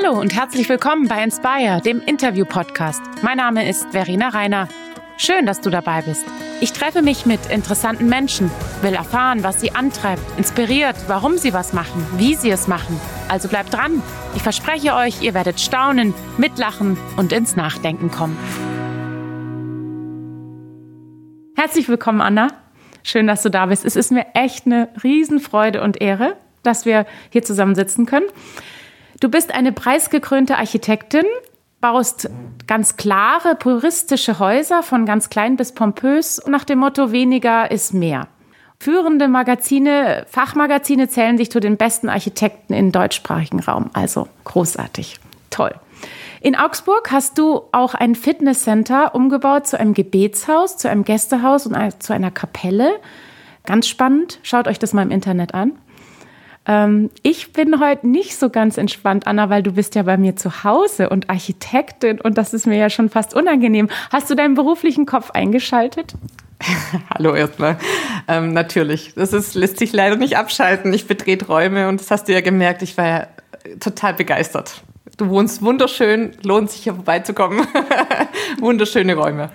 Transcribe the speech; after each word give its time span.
Hallo 0.00 0.16
und 0.20 0.32
herzlich 0.32 0.68
willkommen 0.68 1.08
bei 1.08 1.24
Inspire, 1.24 1.80
dem 1.84 2.00
Interview-Podcast. 2.00 3.02
Mein 3.22 3.38
Name 3.38 3.68
ist 3.68 3.90
Verena 3.90 4.28
Reiner. 4.28 4.68
Schön, 5.16 5.44
dass 5.44 5.60
du 5.60 5.70
dabei 5.70 6.02
bist. 6.02 6.24
Ich 6.60 6.72
treffe 6.72 7.02
mich 7.02 7.26
mit 7.26 7.46
interessanten 7.50 8.08
Menschen, 8.08 8.48
will 8.82 8.94
erfahren, 8.94 9.42
was 9.42 9.60
sie 9.60 9.72
antreibt, 9.72 10.22
inspiriert, 10.38 10.94
warum 11.08 11.36
sie 11.36 11.52
was 11.52 11.72
machen, 11.72 12.06
wie 12.16 12.36
sie 12.36 12.50
es 12.50 12.68
machen. 12.68 13.00
Also 13.28 13.48
bleibt 13.48 13.74
dran. 13.74 14.00
Ich 14.36 14.42
verspreche 14.42 14.94
euch, 14.94 15.20
ihr 15.20 15.34
werdet 15.34 15.58
staunen, 15.58 16.14
mitlachen 16.36 16.96
und 17.16 17.32
ins 17.32 17.56
Nachdenken 17.56 18.12
kommen. 18.12 18.38
Herzlich 21.56 21.88
willkommen, 21.88 22.20
Anna. 22.20 22.48
Schön, 23.02 23.26
dass 23.26 23.42
du 23.42 23.48
da 23.48 23.66
bist. 23.66 23.84
Es 23.84 23.96
ist 23.96 24.12
mir 24.12 24.26
echt 24.34 24.64
eine 24.64 24.90
Riesenfreude 25.02 25.82
und 25.82 26.00
Ehre, 26.00 26.36
dass 26.62 26.84
wir 26.84 27.04
hier 27.30 27.42
zusammen 27.42 27.74
sitzen 27.74 28.06
können. 28.06 28.26
Du 29.20 29.28
bist 29.28 29.52
eine 29.52 29.72
preisgekrönte 29.72 30.58
Architektin, 30.58 31.24
baust 31.80 32.30
ganz 32.68 32.96
klare, 32.96 33.56
puristische 33.56 34.38
Häuser 34.38 34.84
von 34.84 35.06
ganz 35.06 35.28
klein 35.28 35.56
bis 35.56 35.72
pompös 35.72 36.40
nach 36.46 36.64
dem 36.64 36.78
Motto 36.78 37.10
weniger 37.10 37.70
ist 37.70 37.94
mehr. 37.94 38.28
Führende 38.78 39.26
Magazine, 39.26 40.24
Fachmagazine 40.28 41.08
zählen 41.08 41.36
sich 41.36 41.50
zu 41.50 41.58
den 41.58 41.76
besten 41.76 42.08
Architekten 42.08 42.74
im 42.74 42.92
deutschsprachigen 42.92 43.58
Raum. 43.58 43.90
Also 43.92 44.28
großartig. 44.44 45.18
Toll. 45.50 45.74
In 46.40 46.54
Augsburg 46.54 47.10
hast 47.10 47.38
du 47.38 47.62
auch 47.72 47.94
ein 47.94 48.14
Fitnesscenter 48.14 49.16
umgebaut 49.16 49.66
zu 49.66 49.80
einem 49.80 49.94
Gebetshaus, 49.94 50.76
zu 50.76 50.88
einem 50.88 51.02
Gästehaus 51.02 51.66
und 51.66 51.76
zu 52.00 52.12
einer 52.12 52.30
Kapelle. 52.30 53.00
Ganz 53.66 53.88
spannend. 53.88 54.38
Schaut 54.44 54.68
euch 54.68 54.78
das 54.78 54.92
mal 54.92 55.02
im 55.02 55.10
Internet 55.10 55.54
an. 55.54 55.72
Ähm, 56.68 57.10
ich 57.22 57.52
bin 57.54 57.80
heute 57.80 58.06
nicht 58.06 58.36
so 58.36 58.50
ganz 58.50 58.76
entspannt, 58.76 59.26
Anna, 59.26 59.48
weil 59.48 59.62
du 59.62 59.72
bist 59.72 59.94
ja 59.94 60.02
bei 60.02 60.18
mir 60.18 60.36
zu 60.36 60.62
Hause 60.62 61.08
und 61.08 61.30
Architektin 61.30 62.20
und 62.20 62.36
das 62.38 62.52
ist 62.52 62.66
mir 62.66 62.76
ja 62.76 62.90
schon 62.90 63.08
fast 63.08 63.34
unangenehm. 63.34 63.88
Hast 64.12 64.30
du 64.30 64.34
deinen 64.34 64.54
beruflichen 64.54 65.06
Kopf 65.06 65.30
eingeschaltet? 65.30 66.12
Hallo 67.14 67.34
erstmal. 67.34 67.78
Ähm, 68.28 68.52
natürlich. 68.52 69.14
Das 69.14 69.32
ist, 69.32 69.54
lässt 69.54 69.78
sich 69.78 69.92
leider 69.92 70.16
nicht 70.16 70.36
abschalten. 70.36 70.92
Ich 70.92 71.06
betrete 71.06 71.46
Räume 71.46 71.88
und 71.88 72.00
das 72.00 72.10
hast 72.10 72.28
du 72.28 72.34
ja 72.34 72.42
gemerkt. 72.42 72.82
Ich 72.82 72.98
war 72.98 73.06
ja 73.06 73.26
total 73.80 74.14
begeistert. 74.14 74.82
Du 75.16 75.30
wohnst 75.30 75.62
wunderschön, 75.62 76.32
lohnt 76.42 76.70
sich 76.70 76.82
hier 76.82 76.94
vorbeizukommen. 76.94 77.66
Wunderschöne 78.60 79.14
Räume. 79.14 79.50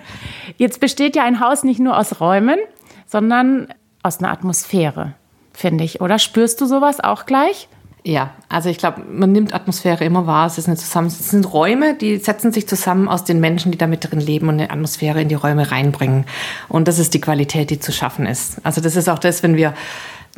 Jetzt 0.58 0.80
besteht 0.80 1.16
ja 1.16 1.24
ein 1.24 1.40
Haus 1.40 1.62
nicht 1.62 1.80
nur 1.80 1.96
aus 1.96 2.20
Räumen, 2.20 2.58
sondern 3.06 3.68
aus 4.02 4.18
einer 4.18 4.30
Atmosphäre 4.30 5.14
finde 5.54 5.84
ich. 5.84 6.00
Oder 6.00 6.18
spürst 6.18 6.60
du 6.60 6.66
sowas 6.66 7.00
auch 7.00 7.24
gleich? 7.24 7.68
Ja, 8.06 8.34
also 8.50 8.68
ich 8.68 8.76
glaube, 8.76 9.00
man 9.10 9.32
nimmt 9.32 9.54
Atmosphäre 9.54 10.04
immer 10.04 10.26
wahr. 10.26 10.46
Es, 10.46 10.58
ist 10.58 10.66
eine 10.66 10.76
zusammen, 10.76 11.06
es 11.06 11.30
sind 11.30 11.50
Räume, 11.50 11.94
die 11.94 12.18
setzen 12.18 12.52
sich 12.52 12.68
zusammen 12.68 13.08
aus 13.08 13.24
den 13.24 13.40
Menschen, 13.40 13.72
die 13.72 13.78
da 13.78 13.86
mit 13.86 14.10
drin 14.10 14.20
leben 14.20 14.50
und 14.50 14.56
eine 14.60 14.70
Atmosphäre 14.70 15.22
in 15.22 15.30
die 15.30 15.34
Räume 15.34 15.70
reinbringen. 15.70 16.26
Und 16.68 16.86
das 16.86 16.98
ist 16.98 17.14
die 17.14 17.20
Qualität, 17.20 17.70
die 17.70 17.80
zu 17.80 17.92
schaffen 17.92 18.26
ist. 18.26 18.58
Also 18.62 18.82
das 18.82 18.96
ist 18.96 19.08
auch 19.08 19.18
das, 19.18 19.42
wenn 19.42 19.56
wir 19.56 19.72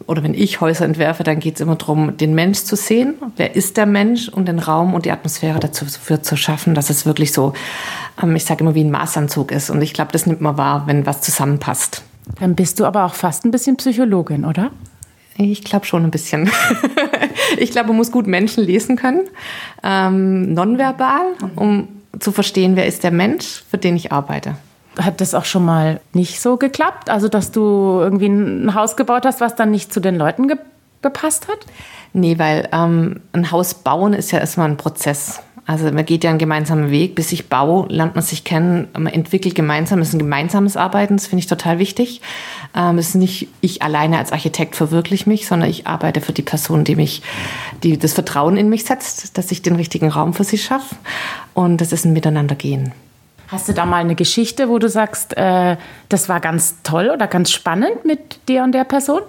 oder 0.07 0.23
wenn 0.23 0.35
ich 0.35 0.61
Häuser 0.61 0.85
entwerfe, 0.85 1.25
dann 1.25 1.41
geht 1.41 1.55
es 1.55 1.61
immer 1.61 1.77
darum, 1.77 2.17
den 2.19 2.35
Mensch 2.35 2.59
zu 2.59 2.77
sehen. 2.77 3.15
Wer 3.37 3.57
ist 3.57 3.79
der 3.79 3.87
Mensch 3.87 4.29
und 4.29 4.47
den 4.47 4.59
Raum 4.59 4.95
und 4.95 5.07
die 5.07 5.11
Atmosphäre 5.11 5.59
dazu 5.59 5.87
für, 5.87 6.21
zu 6.21 6.37
schaffen, 6.37 6.75
dass 6.75 6.91
es 6.91 7.07
wirklich 7.07 7.33
so, 7.33 7.55
ähm, 8.23 8.37
ich 8.37 8.45
sage 8.45 8.63
immer, 8.63 8.75
wie 8.75 8.85
ein 8.85 8.91
Maßanzug 8.91 9.51
ist. 9.51 9.71
Und 9.71 9.81
ich 9.81 9.95
glaube, 9.95 10.13
das 10.13 10.27
nimmt 10.27 10.41
man 10.41 10.59
wahr, 10.59 10.85
wenn 10.87 11.07
was 11.07 11.23
zusammenpasst. 11.23 12.03
Dann 12.39 12.55
bist 12.55 12.79
du 12.79 12.85
aber 12.85 13.05
auch 13.05 13.15
fast 13.15 13.45
ein 13.45 13.51
bisschen 13.51 13.77
Psychologin, 13.77 14.45
oder? 14.45 14.71
Ich 15.39 15.65
glaube 15.65 15.87
schon 15.87 16.05
ein 16.05 16.11
bisschen. 16.11 16.51
ich 17.59 17.71
glaube, 17.71 17.89
man 17.89 17.97
muss 17.97 18.11
gut 18.11 18.27
Menschen 18.27 18.65
lesen 18.65 18.97
können, 18.97 19.29
ähm, 19.83 20.55
nonverbal, 20.55 21.27
um 21.57 21.89
zu 22.19 22.33
verstehen, 22.33 22.77
wer 22.77 22.87
ist 22.87 23.05
der 23.05 23.11
Mensch, 23.11 23.63
für 23.71 23.79
den 23.79 23.97
ich 23.97 24.13
arbeite. 24.13 24.57
Hat 24.99 25.21
das 25.21 25.35
auch 25.35 25.45
schon 25.45 25.65
mal 25.65 26.01
nicht 26.15 26.41
so 26.41 26.57
geklappt? 26.57 27.11
Also, 27.11 27.29
dass 27.29 27.53
du 27.53 27.61
irgendwie 28.01 28.29
ein 28.29 28.75
Haus 28.75 28.97
gebaut 28.97 29.27
hast, 29.27 29.41
was 29.41 29.55
dann 29.55 29.71
nicht 29.71 29.93
zu 29.93 30.01
den 30.01 30.17
Leuten 30.17 30.49
ge 30.49 30.57
gepasst 31.03 31.47
hat? 31.49 31.59
Nee, 32.15 32.39
weil 32.39 32.69
ähm, 32.73 33.21
ein 33.33 33.51
Haus 33.51 33.75
bauen 33.75 34.15
ist 34.15 34.33
ja 34.33 34.39
erstmal 34.39 34.69
ein 34.69 34.79
Prozess. 34.79 35.41
Also 35.67 35.91
man 35.91 36.05
geht 36.05 36.23
ja 36.23 36.31
einen 36.31 36.39
gemeinsamen 36.39 36.91
Weg. 36.91 37.17
Bis 37.17 37.33
ich 37.33 37.49
baue, 37.49 37.87
lernt 37.89 38.15
man 38.15 38.23
sich 38.23 38.45
kennen, 38.45 38.89
man 38.95 39.13
entwickelt 39.13 39.55
gemeinsam. 39.55 39.99
Es 39.99 40.09
ist 40.09 40.15
ein 40.15 40.21
gemeinsames 40.21 40.77
Arbeiten, 40.77 41.17
das 41.17 41.27
finde 41.27 41.41
ich 41.41 41.49
total 41.49 41.79
wichtig. 41.79 42.21
Ähm, 42.75 42.99
es 42.99 43.09
ist 43.09 43.15
nicht 43.17 43.49
ich 43.61 43.83
alleine 43.83 44.19
als 44.19 44.33
Architekt 44.33 44.77
verwirkliche 44.77 45.29
mich, 45.29 45.47
sondern 45.47 45.69
ich 45.69 45.87
arbeite 45.87 46.21
für 46.21 46.33
die 46.33 46.43
Person, 46.43 46.85
die 46.85 46.95
mich, 46.95 47.23
die 47.83 47.99
das 47.99 48.13
Vertrauen 48.13 48.57
in 48.57 48.69
mich 48.69 48.85
setzt, 48.85 49.37
dass 49.37 49.51
ich 49.51 49.63
den 49.63 49.75
richtigen 49.75 50.09
Raum 50.09 50.35
für 50.35 50.45
sie 50.45 50.59
schaffe. 50.59 50.95
Und 51.53 51.81
das 51.81 51.93
ist 51.93 52.05
ein 52.05 52.13
Miteinandergehen. 52.13 52.93
Hast 53.49 53.69
du 53.69 53.73
da 53.73 53.87
mal 53.87 53.99
eine 53.99 54.17
Geschichte, 54.17 54.69
wo 54.69 54.79
du 54.79 54.89
sagst, 54.89 55.37
äh, 55.37 55.77
das 56.09 56.29
war 56.29 56.41
ganz 56.41 56.77
toll 56.83 57.11
oder 57.13 57.27
ganz 57.27 57.51
spannend 57.51 58.05
mit 58.05 58.49
dir 58.49 58.63
und 58.63 58.73
der 58.73 58.85
Person? 58.85 59.23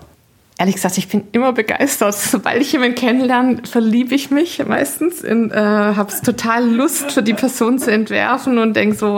Ehrlich 0.60 0.76
gesagt, 0.76 0.98
ich 0.98 1.08
bin 1.08 1.28
immer 1.34 1.54
begeistert. 1.54 2.16
Sobald 2.16 2.62
ich 2.64 2.72
jemanden 2.72 2.96
kennenlerne, 2.96 3.62
verliebe 3.64 4.16
ich 4.16 4.32
mich 4.32 4.66
meistens. 4.66 5.22
In, 5.22 5.52
äh, 5.52 5.56
habe 5.56 6.12
total 6.26 6.68
Lust, 6.68 7.12
für 7.12 7.22
die 7.22 7.36
Person 7.36 7.78
zu 7.78 7.92
entwerfen 7.92 8.58
und 8.58 8.76
denke 8.76 8.96
so, 8.96 9.14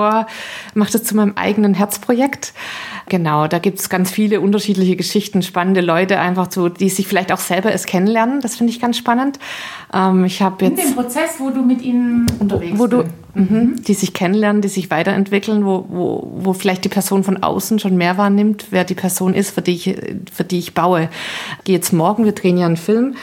mach 0.73 0.89
das 0.91 1.05
zu 1.05 1.16
meinem 1.16 1.38
eigenen 1.38 1.75
Herzprojekt. 1.75 2.53
Genau, 3.09 3.47
da 3.47 3.59
gibt 3.59 3.80
es 3.80 3.90
ganz 3.90 4.12
viele 4.12 4.40
unterschiedliche 4.40 4.96
Geschichten, 4.96 5.42
spannende 5.42 5.81
Leute 5.81 6.20
einfach 6.20 6.52
so, 6.52 6.70
die 6.70 6.90
sich 6.90 7.08
vielleicht 7.08 7.31
auch 7.31 7.40
selber 7.40 7.72
erst 7.72 7.88
kennenlernen. 7.88 8.42
Das 8.42 8.56
finde 8.56 8.72
ich 8.72 8.80
ganz 8.80 8.97
spannend. 8.97 9.40
Ähm, 9.94 10.24
ich 10.25 10.42
habe 10.42 10.66
jetzt 10.66 10.80
in 10.80 10.90
dem 10.90 10.96
Prozess, 10.96 11.40
wo 11.40 11.50
du 11.50 11.62
mit 11.64 11.81
ihnen 11.81 12.28
unterwegs 12.40 12.80
wo 12.80 12.88
du, 12.88 13.03
mhm. 13.34 13.81
die 13.84 13.94
sich 13.94 14.14
kennenlernen, 14.14 14.62
die 14.62 14.70
sich 14.70 14.90
weiterentwickeln, 14.90 15.66
wo, 15.66 15.86
wo, 15.90 16.31
wo 16.36 16.53
vielleicht 16.53 16.86
die 16.86 16.90
Person 16.90 17.24
von 17.24 17.44
außen 17.44 17.80
schon 17.80 17.97
mehr 17.97 18.18
wahrnimmt, 18.18 18.68
wer 18.70 18.84
die 18.84 18.96
Person 18.96 19.34
ist, 19.34 19.52
für 19.52 19.62
die 19.62 19.74
ich, 19.74 19.96
für 20.31 20.44
die 20.44 20.59
ich 20.59 20.74
baue. 20.74 21.09
Ich 21.59 21.64
gehe 21.66 21.76
jetzt 21.76 21.91
morgen, 21.91 22.26
wir 22.26 22.34
drehen 22.34 22.58
ja 22.58 22.68
einen 22.68 22.78
Film 22.78 23.16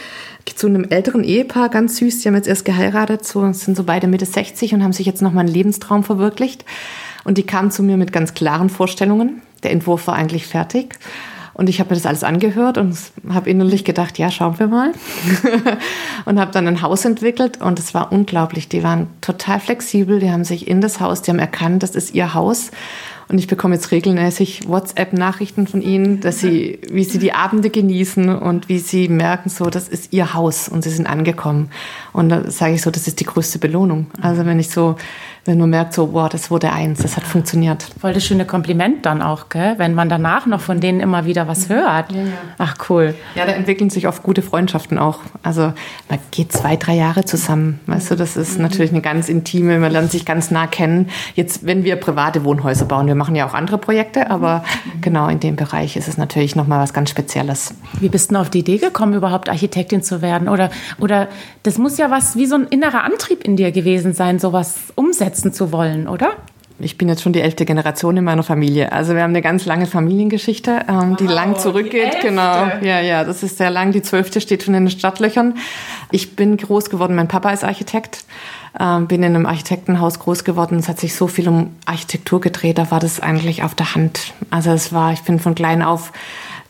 zu 0.56 0.66
einem 0.66 0.84
älteren 0.84 1.22
Ehepaar, 1.22 1.68
ganz 1.68 1.98
süß, 1.98 2.20
die 2.20 2.28
haben 2.28 2.34
jetzt 2.34 2.48
erst 2.48 2.64
geheiratet, 2.64 3.26
so, 3.26 3.52
sind 3.52 3.76
so 3.76 3.84
beide 3.84 4.06
Mitte 4.06 4.26
60 4.26 4.74
und 4.74 4.82
haben 4.82 4.92
sich 4.92 5.06
jetzt 5.06 5.22
nochmal 5.22 5.44
einen 5.44 5.54
Lebenstraum 5.54 6.02
verwirklicht. 6.02 6.64
Und 7.24 7.38
die 7.38 7.42
kamen 7.44 7.70
zu 7.70 7.82
mir 7.82 7.96
mit 7.96 8.12
ganz 8.12 8.34
klaren 8.34 8.70
Vorstellungen. 8.70 9.42
Der 9.66 9.72
Entwurf 9.72 10.06
war 10.06 10.14
eigentlich 10.14 10.46
fertig. 10.46 10.94
Und 11.52 11.68
ich 11.68 11.80
habe 11.80 11.90
mir 11.90 11.96
das 11.96 12.06
alles 12.06 12.22
angehört 12.22 12.78
und 12.78 12.96
habe 13.28 13.50
innerlich 13.50 13.84
gedacht, 13.84 14.16
ja, 14.16 14.30
schauen 14.30 14.60
wir 14.60 14.68
mal. 14.68 14.92
und 16.24 16.38
habe 16.38 16.52
dann 16.52 16.68
ein 16.68 16.82
Haus 16.82 17.04
entwickelt 17.04 17.60
und 17.60 17.80
es 17.80 17.94
war 17.94 18.12
unglaublich. 18.12 18.68
Die 18.68 18.84
waren 18.84 19.08
total 19.22 19.58
flexibel, 19.58 20.20
die 20.20 20.30
haben 20.30 20.44
sich 20.44 20.68
in 20.68 20.80
das 20.80 21.00
Haus, 21.00 21.22
die 21.22 21.32
haben 21.32 21.40
erkannt, 21.40 21.82
das 21.82 21.96
ist 21.96 22.14
ihr 22.14 22.32
Haus 22.32 22.70
und 23.28 23.38
ich 23.38 23.48
bekomme 23.48 23.74
jetzt 23.74 23.90
regelmäßig 23.90 24.68
WhatsApp-Nachrichten 24.68 25.66
von 25.66 25.82
ihnen, 25.82 26.20
dass 26.20 26.38
sie, 26.38 26.78
wie 26.90 27.02
sie 27.02 27.18
die 27.18 27.32
Abende 27.32 27.70
genießen 27.70 28.28
und 28.28 28.68
wie 28.68 28.78
sie 28.78 29.08
merken, 29.08 29.48
so, 29.48 29.68
das 29.68 29.88
ist 29.88 30.12
ihr 30.12 30.32
Haus 30.32 30.68
und 30.68 30.84
sie 30.84 30.90
sind 30.90 31.06
angekommen. 31.06 31.70
Und 32.12 32.28
da 32.28 32.48
sage 32.50 32.74
ich 32.74 32.82
so, 32.82 32.92
das 32.92 33.08
ist 33.08 33.18
die 33.18 33.24
größte 33.24 33.58
Belohnung. 33.58 34.06
Also 34.20 34.46
wenn 34.46 34.60
ich 34.60 34.70
so, 34.70 34.94
wenn 35.46 35.58
man 35.58 35.70
merkt, 35.70 35.94
so, 35.94 36.08
boah, 36.08 36.28
das 36.28 36.50
wurde 36.50 36.72
eins, 36.72 37.02
das 37.02 37.16
hat 37.16 37.24
funktioniert. 37.24 37.86
Voll 38.00 38.12
das 38.12 38.24
schöne 38.24 38.44
Kompliment 38.44 39.06
dann 39.06 39.22
auch, 39.22 39.48
gell? 39.48 39.74
wenn 39.78 39.94
man 39.94 40.08
danach 40.08 40.46
noch 40.46 40.60
von 40.60 40.80
denen 40.80 41.00
immer 41.00 41.24
wieder 41.24 41.46
was 41.46 41.68
hört. 41.68 42.12
Ja, 42.12 42.18
ja. 42.18 42.32
Ach, 42.58 42.76
cool. 42.88 43.14
Ja, 43.34 43.46
da 43.46 43.52
entwickeln 43.52 43.90
sich 43.90 44.08
oft 44.08 44.22
gute 44.22 44.42
Freundschaften 44.42 44.98
auch. 44.98 45.20
Also 45.42 45.72
man 46.08 46.18
geht 46.30 46.52
zwei, 46.52 46.76
drei 46.76 46.94
Jahre 46.94 47.24
zusammen. 47.24 47.80
Weißt 47.86 48.10
du, 48.10 48.16
das 48.16 48.36
ist 48.36 48.56
mhm. 48.56 48.62
natürlich 48.62 48.90
eine 48.90 49.00
ganz 49.00 49.28
intime, 49.28 49.78
man 49.78 49.92
lernt 49.92 50.10
sich 50.10 50.24
ganz 50.24 50.50
nah 50.50 50.66
kennen. 50.66 51.10
Jetzt, 51.34 51.64
wenn 51.64 51.84
wir 51.84 51.96
private 51.96 52.44
Wohnhäuser 52.44 52.84
bauen, 52.84 53.06
wir 53.06 53.14
machen 53.14 53.36
ja 53.36 53.46
auch 53.46 53.54
andere 53.54 53.78
Projekte, 53.78 54.30
aber 54.30 54.64
mhm. 54.84 55.00
genau 55.00 55.28
in 55.28 55.40
dem 55.40 55.56
Bereich 55.56 55.96
ist 55.96 56.08
es 56.08 56.18
natürlich 56.18 56.56
nochmal 56.56 56.80
was 56.80 56.92
ganz 56.92 57.10
Spezielles. 57.10 57.74
Wie 58.00 58.08
bist 58.08 58.32
du 58.32 58.36
auf 58.36 58.50
die 58.50 58.58
Idee 58.58 58.78
gekommen, 58.78 59.14
überhaupt 59.14 59.48
Architektin 59.48 60.02
zu 60.02 60.22
werden? 60.22 60.48
Oder, 60.48 60.70
oder 60.98 61.28
das 61.62 61.78
muss 61.78 61.98
ja 61.98 62.10
was 62.10 62.36
wie 62.36 62.46
so 62.46 62.56
ein 62.56 62.66
innerer 62.66 63.04
Antrieb 63.04 63.44
in 63.44 63.56
dir 63.56 63.70
gewesen 63.70 64.12
sein, 64.12 64.38
sowas 64.38 64.74
umsetzen 64.96 65.35
zu 65.52 65.72
wollen, 65.72 66.08
oder? 66.08 66.36
ich 66.78 66.98
bin 66.98 67.08
jetzt 67.08 67.22
schon 67.22 67.32
die 67.32 67.40
elfte 67.40 67.64
Generation 67.64 68.16
in 68.16 68.24
meiner 68.24 68.42
Familie. 68.42 68.92
Also 68.92 69.14
wir 69.14 69.22
haben 69.22 69.30
eine 69.30 69.40
ganz 69.40 69.64
lange 69.64 69.86
Familiengeschichte, 69.86 70.84
ähm, 70.88 71.10
wow, 71.10 71.16
die 71.16 71.26
lang 71.26 71.56
zurückgeht. 71.56 72.18
Die 72.18 72.26
genau. 72.26 72.66
Ja, 72.82 73.00
ja, 73.00 73.24
das 73.24 73.42
ist 73.42 73.56
sehr 73.56 73.70
lang. 73.70 73.92
Die 73.92 74.02
zwölfte 74.02 74.40
steht 74.40 74.62
schon 74.62 74.74
in 74.74 74.84
den 74.84 74.90
Stadtlöchern. 74.90 75.54
Ich 76.10 76.36
bin 76.36 76.56
groß 76.56 76.90
geworden. 76.90 77.14
Mein 77.14 77.28
Papa 77.28 77.50
ist 77.50 77.64
Architekt. 77.64 78.24
Ähm, 78.78 79.06
bin 79.06 79.22
in 79.22 79.34
einem 79.34 79.46
Architektenhaus 79.46 80.18
groß 80.18 80.44
geworden. 80.44 80.78
Es 80.78 80.88
hat 80.88 81.00
sich 81.00 81.14
so 81.14 81.28
viel 81.28 81.48
um 81.48 81.74
Architektur 81.86 82.42
gedreht. 82.42 82.76
Da 82.76 82.90
war 82.90 83.00
das 83.00 83.20
eigentlich 83.20 83.62
auf 83.62 83.74
der 83.74 83.94
Hand. 83.94 84.34
Also 84.50 84.70
es 84.70 84.92
war, 84.92 85.12
ich 85.14 85.22
bin 85.22 85.38
von 85.38 85.54
klein 85.54 85.82
auf 85.82 86.12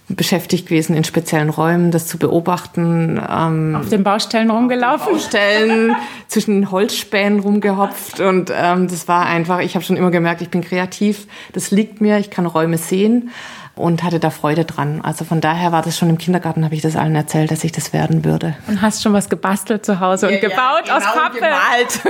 beschäftigt 0.08 0.68
gewesen 0.68 0.94
in 0.96 1.04
speziellen 1.04 1.50
Räumen, 1.50 1.90
das 1.90 2.06
zu 2.06 2.18
beobachten. 2.18 3.20
Ähm, 3.28 3.76
auf 3.76 3.88
den 3.88 4.04
Baustellen 4.04 4.50
rumgelaufen? 4.50 5.14
Baustellen, 5.14 5.96
zwischen 6.28 6.70
Holzspänen 6.70 7.40
rumgehopft 7.40 8.20
und 8.20 8.52
ähm, 8.54 8.88
das 8.88 9.08
war 9.08 9.26
einfach, 9.26 9.60
ich 9.60 9.74
habe 9.74 9.84
schon 9.84 9.96
immer 9.96 10.10
gemerkt, 10.10 10.42
ich 10.42 10.50
bin 10.50 10.62
kreativ, 10.62 11.26
das 11.52 11.70
liegt 11.70 12.00
mir, 12.00 12.18
ich 12.18 12.30
kann 12.30 12.46
Räume 12.46 12.78
sehen 12.78 13.30
und 13.76 14.02
hatte 14.02 14.18
da 14.18 14.30
Freude 14.30 14.64
dran. 14.64 15.02
Also 15.02 15.24
von 15.24 15.40
daher 15.40 15.70
war 15.70 15.82
das 15.82 15.98
schon 15.98 16.08
im 16.08 16.18
Kindergarten, 16.18 16.64
habe 16.64 16.74
ich 16.74 16.80
das 16.80 16.96
allen 16.96 17.14
erzählt, 17.14 17.50
dass 17.50 17.62
ich 17.62 17.72
das 17.72 17.92
werden 17.92 18.24
würde. 18.24 18.56
Und 18.66 18.80
hast 18.80 19.02
schon 19.02 19.12
was 19.12 19.28
gebastelt 19.28 19.84
zu 19.84 20.00
Hause 20.00 20.28
und 20.28 20.34
ja, 20.34 20.40
gebaut 20.40 20.86
ja, 20.86 20.98
genau, 20.98 21.06
aus 21.06 21.14
Pappe. 21.14 21.34
gemalt. 21.34 22.00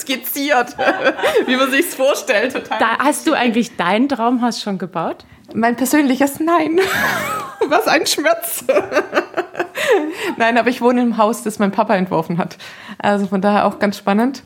Skizziert, 0.00 0.76
wie 1.46 1.56
man 1.56 1.70
sich's 1.70 1.94
vorstellt. 1.94 2.54
Total 2.54 2.78
da 2.78 2.98
hast 2.98 3.26
du 3.26 3.34
eigentlich 3.34 3.76
dein 3.76 4.08
Traumhaus 4.08 4.62
schon 4.62 4.78
gebaut? 4.78 5.26
Mein 5.54 5.76
persönliches 5.76 6.40
Nein. 6.40 6.80
Was 7.68 7.86
ein 7.86 8.06
Schmerz. 8.06 8.64
Nein, 10.36 10.58
aber 10.58 10.68
ich 10.68 10.80
wohne 10.80 11.00
im 11.00 11.16
Haus, 11.16 11.44
das 11.44 11.60
mein 11.60 11.70
Papa 11.70 11.94
entworfen 11.94 12.38
hat. 12.38 12.58
Also 12.98 13.26
von 13.26 13.40
daher 13.40 13.64
auch 13.64 13.78
ganz 13.78 13.96
spannend. 13.96 14.42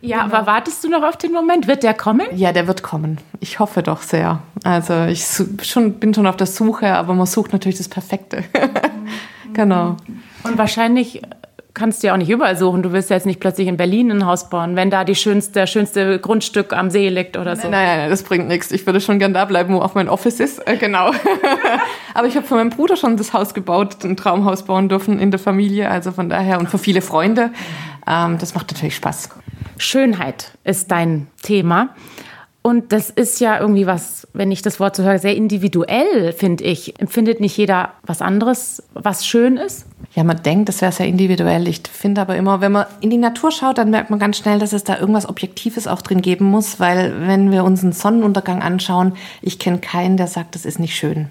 Ja, 0.00 0.22
aber 0.22 0.46
wartest 0.46 0.82
du 0.82 0.88
noch 0.88 1.04
auf 1.04 1.16
den 1.16 1.32
Moment? 1.32 1.68
Wird 1.68 1.84
der 1.84 1.94
kommen? 1.94 2.26
Ja, 2.34 2.52
der 2.52 2.66
wird 2.66 2.82
kommen. 2.82 3.18
Ich 3.40 3.60
hoffe 3.60 3.82
doch 3.82 4.02
sehr. 4.02 4.42
Also 4.64 5.04
ich 5.04 5.24
schon, 5.62 5.94
bin 5.94 6.12
schon 6.12 6.26
auf 6.26 6.36
der 6.36 6.48
Suche, 6.48 6.92
aber 6.92 7.14
man 7.14 7.26
sucht 7.26 7.52
natürlich 7.52 7.78
das 7.78 7.88
Perfekte. 7.88 8.42
genau. 9.54 9.96
Und 10.42 10.58
wahrscheinlich 10.58 11.22
kannst 11.78 12.02
du 12.02 12.08
ja 12.08 12.12
auch 12.12 12.18
nicht 12.18 12.28
überall 12.28 12.56
suchen. 12.56 12.82
Du 12.82 12.92
willst 12.92 13.10
ja 13.10 13.16
jetzt 13.16 13.26
nicht 13.26 13.40
plötzlich 13.40 13.68
in 13.68 13.76
Berlin 13.76 14.10
ein 14.10 14.26
Haus 14.26 14.50
bauen, 14.50 14.76
wenn 14.76 14.90
da 14.90 15.04
die 15.04 15.14
schönste, 15.14 15.66
schönste 15.66 16.18
Grundstück 16.18 16.72
am 16.72 16.90
See 16.90 17.08
liegt 17.08 17.36
oder 17.36 17.56
so. 17.56 17.62
Nein, 17.62 17.86
nein, 17.86 17.98
nein 17.98 18.10
das 18.10 18.22
bringt 18.22 18.48
nichts. 18.48 18.70
Ich 18.72 18.84
würde 18.84 19.00
schon 19.00 19.18
gern 19.18 19.32
da 19.32 19.44
bleiben, 19.44 19.74
wo 19.74 19.80
auch 19.80 19.94
mein 19.94 20.08
Office 20.08 20.40
ist. 20.40 20.66
Äh, 20.66 20.76
genau. 20.76 21.12
Aber 22.14 22.26
ich 22.26 22.36
habe 22.36 22.46
für 22.46 22.56
meinen 22.56 22.70
Bruder 22.70 22.96
schon 22.96 23.16
das 23.16 23.32
Haus 23.32 23.54
gebaut, 23.54 24.04
ein 24.04 24.16
Traumhaus 24.16 24.64
bauen 24.64 24.88
dürfen 24.88 25.18
in 25.18 25.30
der 25.30 25.40
Familie. 25.40 25.90
Also 25.90 26.12
von 26.12 26.28
daher 26.28 26.58
und 26.58 26.68
für 26.68 26.78
viele 26.78 27.00
Freunde. 27.00 27.50
Ähm, 28.06 28.38
das 28.38 28.54
macht 28.54 28.72
natürlich 28.72 28.96
Spaß. 28.96 29.30
Schönheit 29.78 30.52
ist 30.64 30.90
dein 30.90 31.28
Thema. 31.42 31.94
Und 32.62 32.92
das 32.92 33.08
ist 33.08 33.40
ja 33.40 33.58
irgendwie 33.58 33.86
was, 33.86 34.26
wenn 34.34 34.50
ich 34.50 34.62
das 34.62 34.80
Wort 34.80 34.96
so 34.96 35.02
höre, 35.02 35.18
sehr 35.18 35.36
individuell, 35.36 36.32
finde 36.32 36.64
ich. 36.64 37.00
Empfindet 37.00 37.40
nicht 37.40 37.56
jeder 37.56 37.92
was 38.02 38.20
anderes, 38.20 38.82
was 38.94 39.24
schön 39.24 39.56
ist? 39.56 39.86
Ja, 40.18 40.24
man 40.24 40.42
denkt, 40.42 40.68
das 40.68 40.80
wäre 40.80 40.90
sehr 40.90 41.06
individuell. 41.06 41.68
Ich 41.68 41.82
finde 41.92 42.20
aber 42.20 42.34
immer, 42.34 42.60
wenn 42.60 42.72
man 42.72 42.86
in 43.00 43.10
die 43.10 43.18
Natur 43.18 43.52
schaut, 43.52 43.78
dann 43.78 43.90
merkt 43.90 44.10
man 44.10 44.18
ganz 44.18 44.38
schnell, 44.38 44.58
dass 44.58 44.72
es 44.72 44.82
da 44.82 44.98
irgendwas 44.98 45.28
Objektives 45.28 45.86
auch 45.86 46.02
drin 46.02 46.22
geben 46.22 46.46
muss, 46.46 46.80
weil 46.80 47.28
wenn 47.28 47.52
wir 47.52 47.62
uns 47.62 47.84
einen 47.84 47.92
Sonnenuntergang 47.92 48.60
anschauen, 48.60 49.12
ich 49.42 49.60
kenne 49.60 49.78
keinen, 49.78 50.16
der 50.16 50.26
sagt, 50.26 50.56
das 50.56 50.64
ist 50.64 50.80
nicht 50.80 50.96
schön. 50.96 51.28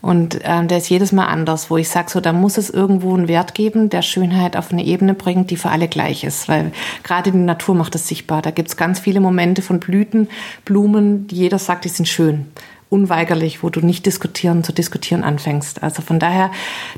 Und 0.00 0.38
ähm, 0.44 0.68
der 0.68 0.78
ist 0.78 0.90
jedes 0.90 1.10
Mal 1.10 1.26
anders, 1.26 1.70
wo 1.70 1.76
ich 1.76 1.88
sage, 1.88 2.08
so, 2.08 2.20
da 2.20 2.32
muss 2.32 2.56
es 2.56 2.70
irgendwo 2.70 3.16
einen 3.16 3.26
Wert 3.26 3.52
geben, 3.52 3.90
der 3.90 4.02
Schönheit 4.02 4.56
auf 4.56 4.70
eine 4.70 4.84
Ebene 4.84 5.14
bringt, 5.14 5.50
die 5.50 5.56
für 5.56 5.70
alle 5.70 5.88
gleich 5.88 6.22
ist. 6.22 6.46
Weil 6.46 6.70
gerade 7.02 7.32
die 7.32 7.38
Natur 7.38 7.74
macht 7.74 7.96
es 7.96 8.06
sichtbar. 8.06 8.42
Da 8.42 8.52
gibt 8.52 8.68
es 8.68 8.76
ganz 8.76 9.00
viele 9.00 9.18
Momente 9.18 9.60
von 9.60 9.80
Blüten, 9.80 10.28
Blumen, 10.64 11.26
die 11.26 11.36
jeder 11.36 11.58
sagt, 11.58 11.84
die 11.84 11.88
sind 11.88 12.06
schön 12.06 12.46
unweigerlich, 12.94 13.64
wo 13.64 13.70
du 13.70 13.80
nicht 13.80 14.06
diskutieren 14.06 14.62
zu 14.62 14.72
diskutieren 14.72 15.24
anfängst. 15.24 15.82
Also 15.82 16.00
von 16.00 16.20
daher 16.20 16.52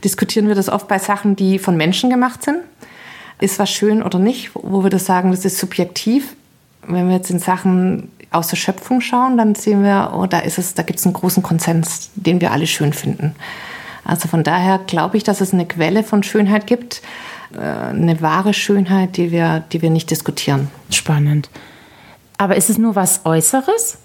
diskutieren 0.05 0.47
wir 0.47 0.55
das 0.55 0.69
oft 0.69 0.89
bei 0.89 0.99
Sachen, 0.99 1.37
die 1.37 1.59
von 1.59 1.77
Menschen 1.77 2.11
gemacht 2.11 2.43
sind. 2.43 2.59
Ist 3.41 3.59
was 3.59 3.71
schön 3.71 4.03
oder 4.03 4.19
nicht, 4.19 4.51
wo 4.55 4.83
wir 4.83 4.91
das 4.91 5.07
sagen, 5.07 5.31
das 5.31 5.47
ist 5.47 5.59
subjektiv. 5.59 6.37
Wenn 6.87 7.09
wir 7.09 7.17
jetzt 7.17 7.31
in 7.31 7.39
Sachen 7.39 8.11
aus 8.31 8.49
der 8.49 8.57
Schöpfung 8.57 9.01
schauen, 9.01 9.39
dann 9.39 9.55
sehen 9.55 9.83
wir, 9.83 10.13
oh, 10.15 10.27
da 10.27 10.41
ist 10.41 10.59
es, 10.59 10.75
da 10.75 10.83
gibt 10.83 10.99
es 10.99 11.07
einen 11.07 11.15
großen 11.15 11.43
Konsens, 11.43 12.11
den 12.15 12.41
wir 12.41 12.53
alle 12.53 12.67
schön 12.67 12.93
finden. 12.93 13.35
Also 14.05 14.29
von 14.29 14.45
daher 14.45 14.79
glaube 14.87 15.17
ich, 15.17 15.25
dass 15.25 15.41
es 15.41 15.53
eine 15.53 15.67
Quelle 15.67 16.03
von 16.03 16.23
Schönheit 16.23 16.67
gibt, 16.67 17.03
äh, 17.55 17.59
eine 17.59 18.21
wahre 18.21 18.53
Schönheit, 18.53 19.17
die 19.17 19.31
wir, 19.31 19.65
die 19.73 19.81
wir 19.81 19.91
nicht 19.91 20.11
diskutieren. 20.11 20.71
Spannend. 20.91 21.49
Aber 22.39 22.57
ist 22.57 22.71
es 22.71 22.77
nur 22.79 22.95
was 22.95 23.25
Äußeres? 23.25 23.99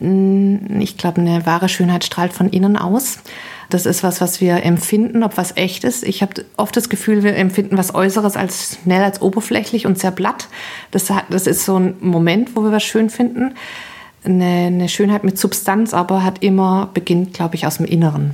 Ich 0.00 0.96
glaube, 0.96 1.20
eine 1.20 1.44
wahre 1.44 1.68
Schönheit 1.68 2.04
strahlt 2.04 2.32
von 2.32 2.48
innen 2.48 2.78
aus. 2.78 3.18
Das 3.68 3.84
ist 3.84 4.02
was, 4.02 4.20
was 4.20 4.40
wir 4.40 4.64
empfinden, 4.64 5.22
ob 5.22 5.36
was 5.36 5.56
echt 5.56 5.84
ist. 5.84 6.04
Ich 6.04 6.22
habe 6.22 6.44
oft 6.56 6.74
das 6.76 6.88
Gefühl, 6.88 7.22
wir 7.22 7.36
empfinden 7.36 7.76
was 7.76 7.94
Äußeres 7.94 8.36
als 8.36 8.78
schnell 8.82 9.04
als 9.04 9.20
oberflächlich 9.20 9.86
und 9.86 9.98
sehr 9.98 10.10
blatt. 10.10 10.48
Das, 10.90 11.10
hat, 11.10 11.24
das 11.28 11.46
ist 11.46 11.66
so 11.66 11.78
ein 11.78 11.96
Moment, 12.00 12.56
wo 12.56 12.62
wir 12.62 12.72
was 12.72 12.82
schön 12.82 13.10
finden. 13.10 13.54
Eine, 14.24 14.44
eine 14.44 14.88
Schönheit 14.88 15.22
mit 15.22 15.38
Substanz 15.38 15.92
aber 15.92 16.24
hat 16.24 16.42
immer, 16.42 16.88
beginnt, 16.92 17.34
glaube 17.34 17.54
ich, 17.54 17.66
aus 17.66 17.76
dem 17.76 17.86
Inneren. 17.86 18.32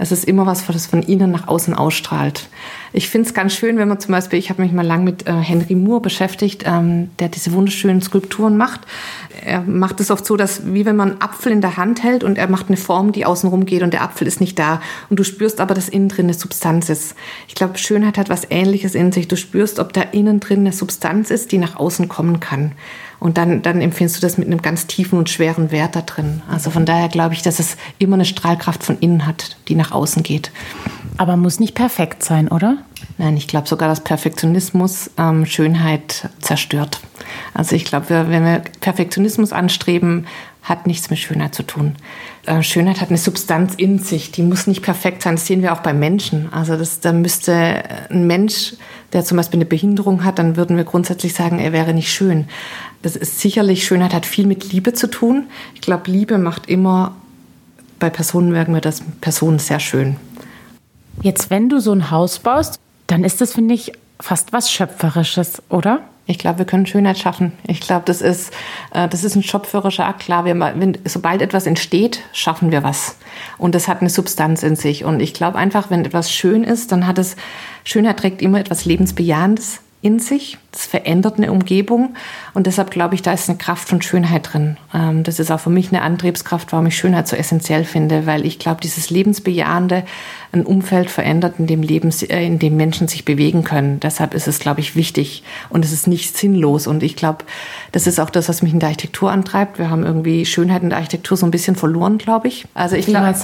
Es 0.00 0.12
ist 0.12 0.24
immer 0.24 0.46
was, 0.46 0.66
was 0.66 0.86
von 0.86 1.02
innen 1.02 1.30
nach 1.30 1.46
außen 1.46 1.74
ausstrahlt. 1.74 2.48
Ich 2.94 3.10
finde 3.10 3.28
es 3.28 3.34
ganz 3.34 3.52
schön, 3.52 3.76
wenn 3.76 3.86
man 3.86 4.00
zum 4.00 4.12
Beispiel, 4.12 4.38
ich 4.38 4.48
habe 4.48 4.62
mich 4.62 4.72
mal 4.72 4.86
lang 4.86 5.04
mit 5.04 5.28
äh, 5.28 5.32
Henry 5.32 5.74
Moore 5.74 6.00
beschäftigt, 6.00 6.64
ähm, 6.64 7.10
der 7.18 7.28
diese 7.28 7.52
wunderschönen 7.52 8.00
Skulpturen 8.00 8.56
macht. 8.56 8.80
Er 9.44 9.60
macht 9.60 10.00
es 10.00 10.10
oft 10.10 10.24
so, 10.24 10.38
dass 10.38 10.72
wie 10.72 10.86
wenn 10.86 10.96
man 10.96 11.10
einen 11.10 11.20
Apfel 11.20 11.52
in 11.52 11.60
der 11.60 11.76
Hand 11.76 12.02
hält 12.02 12.24
und 12.24 12.38
er 12.38 12.48
macht 12.48 12.68
eine 12.68 12.78
Form, 12.78 13.12
die 13.12 13.26
außenrum 13.26 13.66
geht 13.66 13.82
und 13.82 13.92
der 13.92 14.02
Apfel 14.02 14.26
ist 14.26 14.40
nicht 14.40 14.58
da. 14.58 14.80
Und 15.10 15.18
du 15.18 15.22
spürst 15.22 15.60
aber, 15.60 15.74
dass 15.74 15.90
innen 15.90 16.08
drin 16.08 16.26
eine 16.26 16.34
Substanz 16.34 16.88
ist. 16.88 17.14
Ich 17.46 17.54
glaube, 17.54 17.76
Schönheit 17.76 18.16
hat 18.16 18.30
was 18.30 18.46
Ähnliches 18.48 18.94
in 18.94 19.12
sich. 19.12 19.28
Du 19.28 19.36
spürst, 19.36 19.78
ob 19.78 19.92
da 19.92 20.00
innen 20.00 20.40
drin 20.40 20.60
eine 20.60 20.72
Substanz 20.72 21.30
ist, 21.30 21.52
die 21.52 21.58
nach 21.58 21.76
außen 21.76 22.08
kommen 22.08 22.40
kann. 22.40 22.72
Und 23.20 23.36
dann, 23.36 23.60
dann 23.60 23.82
empfindest 23.82 24.16
du 24.16 24.20
das 24.22 24.38
mit 24.38 24.48
einem 24.48 24.62
ganz 24.62 24.86
tiefen 24.86 25.18
und 25.18 25.28
schweren 25.28 25.70
Wert 25.70 25.94
da 25.94 26.00
drin. 26.00 26.42
Also 26.50 26.70
von 26.70 26.86
daher 26.86 27.08
glaube 27.08 27.34
ich, 27.34 27.42
dass 27.42 27.60
es 27.60 27.76
immer 27.98 28.14
eine 28.14 28.24
Strahlkraft 28.24 28.82
von 28.82 28.98
innen 28.98 29.26
hat, 29.26 29.56
die 29.68 29.74
nach 29.74 29.92
außen 29.92 30.22
geht. 30.22 30.50
Aber 31.18 31.36
muss 31.36 31.60
nicht 31.60 31.74
perfekt 31.74 32.24
sein, 32.24 32.48
oder? 32.48 32.78
Nein, 33.18 33.36
ich 33.36 33.46
glaube 33.46 33.68
sogar, 33.68 33.88
dass 33.88 34.00
Perfektionismus 34.02 35.10
ähm, 35.18 35.44
Schönheit 35.44 36.30
zerstört. 36.40 37.00
Also 37.52 37.76
ich 37.76 37.84
glaube, 37.84 38.06
wenn 38.08 38.44
wir 38.44 38.62
Perfektionismus 38.80 39.52
anstreben, 39.52 40.26
hat 40.62 40.86
nichts 40.86 41.10
mit 41.10 41.18
Schönheit 41.18 41.54
zu 41.54 41.62
tun. 41.62 41.96
Äh, 42.46 42.62
Schönheit 42.62 43.00
hat 43.00 43.08
eine 43.08 43.18
Substanz 43.18 43.74
in 43.74 43.98
sich, 43.98 44.30
die 44.30 44.42
muss 44.42 44.66
nicht 44.66 44.82
perfekt 44.82 45.22
sein. 45.22 45.36
Das 45.36 45.46
sehen 45.46 45.62
wir 45.62 45.72
auch 45.72 45.80
bei 45.80 45.92
Menschen. 45.92 46.52
Also 46.52 46.76
das, 46.76 47.00
da 47.00 47.12
müsste 47.12 47.82
ein 48.10 48.26
Mensch, 48.26 48.74
der 49.12 49.24
zum 49.24 49.36
Beispiel 49.36 49.58
eine 49.58 49.66
Behinderung 49.66 50.24
hat, 50.24 50.38
dann 50.38 50.56
würden 50.56 50.76
wir 50.76 50.84
grundsätzlich 50.84 51.34
sagen, 51.34 51.58
er 51.58 51.72
wäre 51.72 51.94
nicht 51.94 52.12
schön. 52.12 52.46
Das 53.02 53.16
ist 53.16 53.40
sicherlich, 53.40 53.84
Schönheit 53.84 54.12
hat 54.12 54.26
viel 54.26 54.46
mit 54.46 54.72
Liebe 54.72 54.92
zu 54.92 55.06
tun. 55.06 55.46
Ich 55.74 55.80
glaube, 55.80 56.10
Liebe 56.10 56.38
macht 56.38 56.68
immer, 56.68 57.16
bei 57.98 58.10
Personen 58.10 58.50
merken 58.50 58.74
wir 58.74 58.80
das, 58.80 59.02
Personen 59.20 59.58
sehr 59.58 59.80
schön. 59.80 60.16
Jetzt, 61.22 61.50
wenn 61.50 61.68
du 61.68 61.80
so 61.80 61.92
ein 61.92 62.10
Haus 62.10 62.38
baust, 62.38 62.78
dann 63.06 63.24
ist 63.24 63.40
das, 63.40 63.54
finde 63.54 63.74
ich, 63.74 63.92
fast 64.20 64.52
was 64.52 64.70
Schöpferisches, 64.70 65.62
oder? 65.68 66.00
Ich 66.26 66.38
glaube, 66.38 66.58
wir 66.58 66.64
können 66.64 66.86
Schönheit 66.86 67.18
schaffen. 67.18 67.52
Ich 67.66 67.80
glaube, 67.80 68.02
das 68.04 68.22
ist, 68.22 68.52
äh, 68.92 69.08
das 69.08 69.24
ist 69.24 69.34
ein 69.34 69.42
schöpferischer 69.42 70.06
Akt. 70.06 70.20
Klar, 70.20 70.44
wir, 70.44 70.54
wenn, 70.60 70.96
sobald 71.04 71.42
etwas 71.42 71.66
entsteht, 71.66 72.20
schaffen 72.32 72.70
wir 72.70 72.84
was. 72.84 73.16
Und 73.58 73.74
das 73.74 73.88
hat 73.88 74.00
eine 74.00 74.10
Substanz 74.10 74.62
in 74.62 74.76
sich. 74.76 75.04
Und 75.04 75.18
ich 75.18 75.34
glaube 75.34 75.58
einfach, 75.58 75.90
wenn 75.90 76.04
etwas 76.04 76.30
schön 76.30 76.62
ist, 76.62 76.92
dann 76.92 77.06
hat 77.06 77.18
es, 77.18 77.34
Schönheit 77.82 78.18
trägt 78.18 78.42
immer 78.42 78.60
etwas 78.60 78.84
Lebensbejahendes 78.84 79.80
in 80.02 80.20
sich. 80.20 80.56
Das 80.72 80.86
verändert 80.86 81.38
eine 81.38 81.50
Umgebung. 81.50 82.14
Und 82.54 82.66
deshalb 82.66 82.90
glaube 82.90 83.14
ich, 83.14 83.22
da 83.22 83.32
ist 83.32 83.48
eine 83.48 83.58
Kraft 83.58 83.88
von 83.88 84.02
Schönheit 84.02 84.52
drin. 84.52 84.76
Ähm, 84.94 85.24
das 85.24 85.40
ist 85.40 85.50
auch 85.50 85.60
für 85.60 85.70
mich 85.70 85.88
eine 85.88 86.02
Antriebskraft, 86.02 86.72
warum 86.72 86.86
ich 86.86 86.96
Schönheit 86.96 87.26
so 87.26 87.36
essentiell 87.36 87.84
finde, 87.84 88.26
weil 88.26 88.46
ich 88.46 88.58
glaube, 88.58 88.80
dieses 88.80 89.10
Lebensbejahende 89.10 90.04
ein 90.52 90.66
Umfeld 90.66 91.10
verändert, 91.10 91.54
in 91.58 91.66
dem, 91.66 91.82
Leben, 91.82 92.12
äh, 92.28 92.46
in 92.46 92.58
dem 92.58 92.76
Menschen 92.76 93.08
sich 93.08 93.24
bewegen 93.24 93.64
können. 93.64 94.00
Deshalb 94.00 94.34
ist 94.34 94.48
es, 94.48 94.58
glaube 94.58 94.80
ich, 94.80 94.96
wichtig 94.96 95.42
und 95.68 95.84
es 95.84 95.92
ist 95.92 96.06
nicht 96.06 96.36
sinnlos. 96.36 96.86
Und 96.86 97.02
ich 97.02 97.16
glaube, 97.16 97.44
das 97.92 98.06
ist 98.06 98.20
auch 98.20 98.30
das, 98.30 98.48
was 98.48 98.62
mich 98.62 98.72
in 98.72 98.80
der 98.80 98.88
Architektur 98.88 99.30
antreibt. 99.30 99.78
Wir 99.78 99.90
haben 99.90 100.04
irgendwie 100.04 100.46
Schönheit 100.46 100.82
in 100.82 100.90
der 100.90 100.98
Architektur 100.98 101.36
so 101.36 101.46
ein 101.46 101.50
bisschen 101.50 101.76
verloren, 101.76 102.18
glaube 102.18 102.48
ich. 102.48 102.66
Also 102.74 102.96
ich 102.96 103.06
glaube, 103.06 103.34